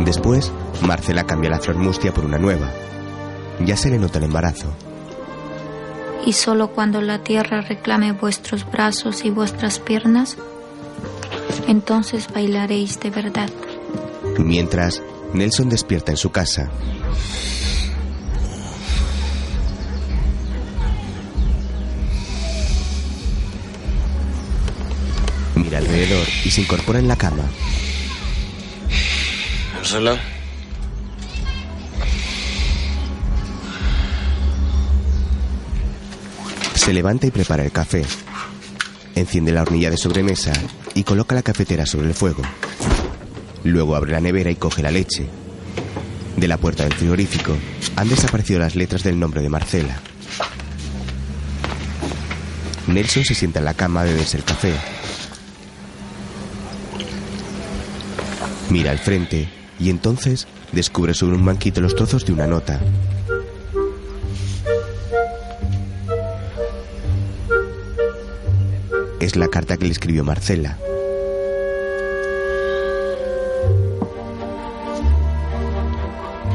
[0.00, 0.50] Después,
[0.82, 2.68] Marcela cambia la flor mustia por una nueva.
[3.64, 4.66] Ya se le nota el embarazo.
[6.26, 10.36] Y solo cuando la tierra reclame vuestros brazos y vuestras piernas,
[11.68, 13.48] entonces bailaréis de verdad.
[14.36, 16.68] Mientras, Nelson despierta en su casa.
[25.54, 27.44] Mira alrededor y se incorpora en la cama.
[29.74, 30.35] Marcela.
[36.86, 38.04] Se levanta y prepara el café.
[39.16, 40.52] Enciende la hornilla de sobremesa
[40.94, 42.44] y coloca la cafetera sobre el fuego.
[43.64, 45.26] Luego abre la nevera y coge la leche.
[46.36, 47.56] De la puerta del frigorífico
[47.96, 50.00] han desaparecido las letras del nombre de Marcela.
[52.86, 54.72] Nelson se sienta en la cama a beberse el café.
[58.70, 59.48] Mira al frente
[59.80, 62.80] y entonces descubre sobre un banquito los trozos de una nota.
[69.26, 70.78] Es la carta que le escribió Marcela.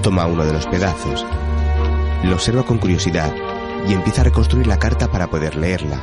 [0.02, 1.26] Toma uno de los pedazos,
[2.24, 3.36] lo observa con curiosidad
[3.90, 6.02] y empieza a reconstruir la carta para poder leerla.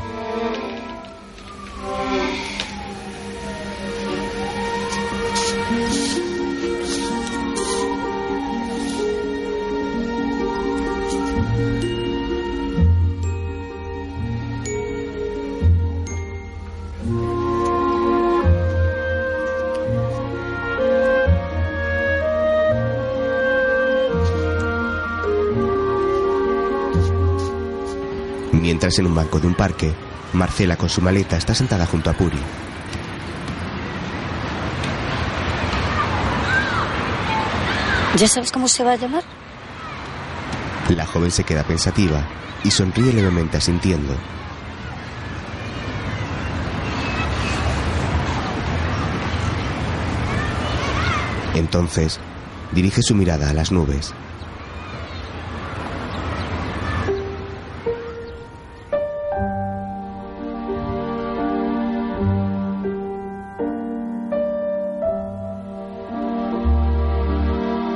[28.96, 29.94] En un banco de un parque,
[30.32, 32.38] Marcela con su maleta está sentada junto a Puri.
[38.16, 39.22] ¿Ya sabes cómo se va a llamar?
[40.88, 42.26] La joven se queda pensativa
[42.64, 44.14] y sonríe levemente asintiendo.
[51.54, 52.18] Entonces,
[52.72, 54.14] dirige su mirada a las nubes.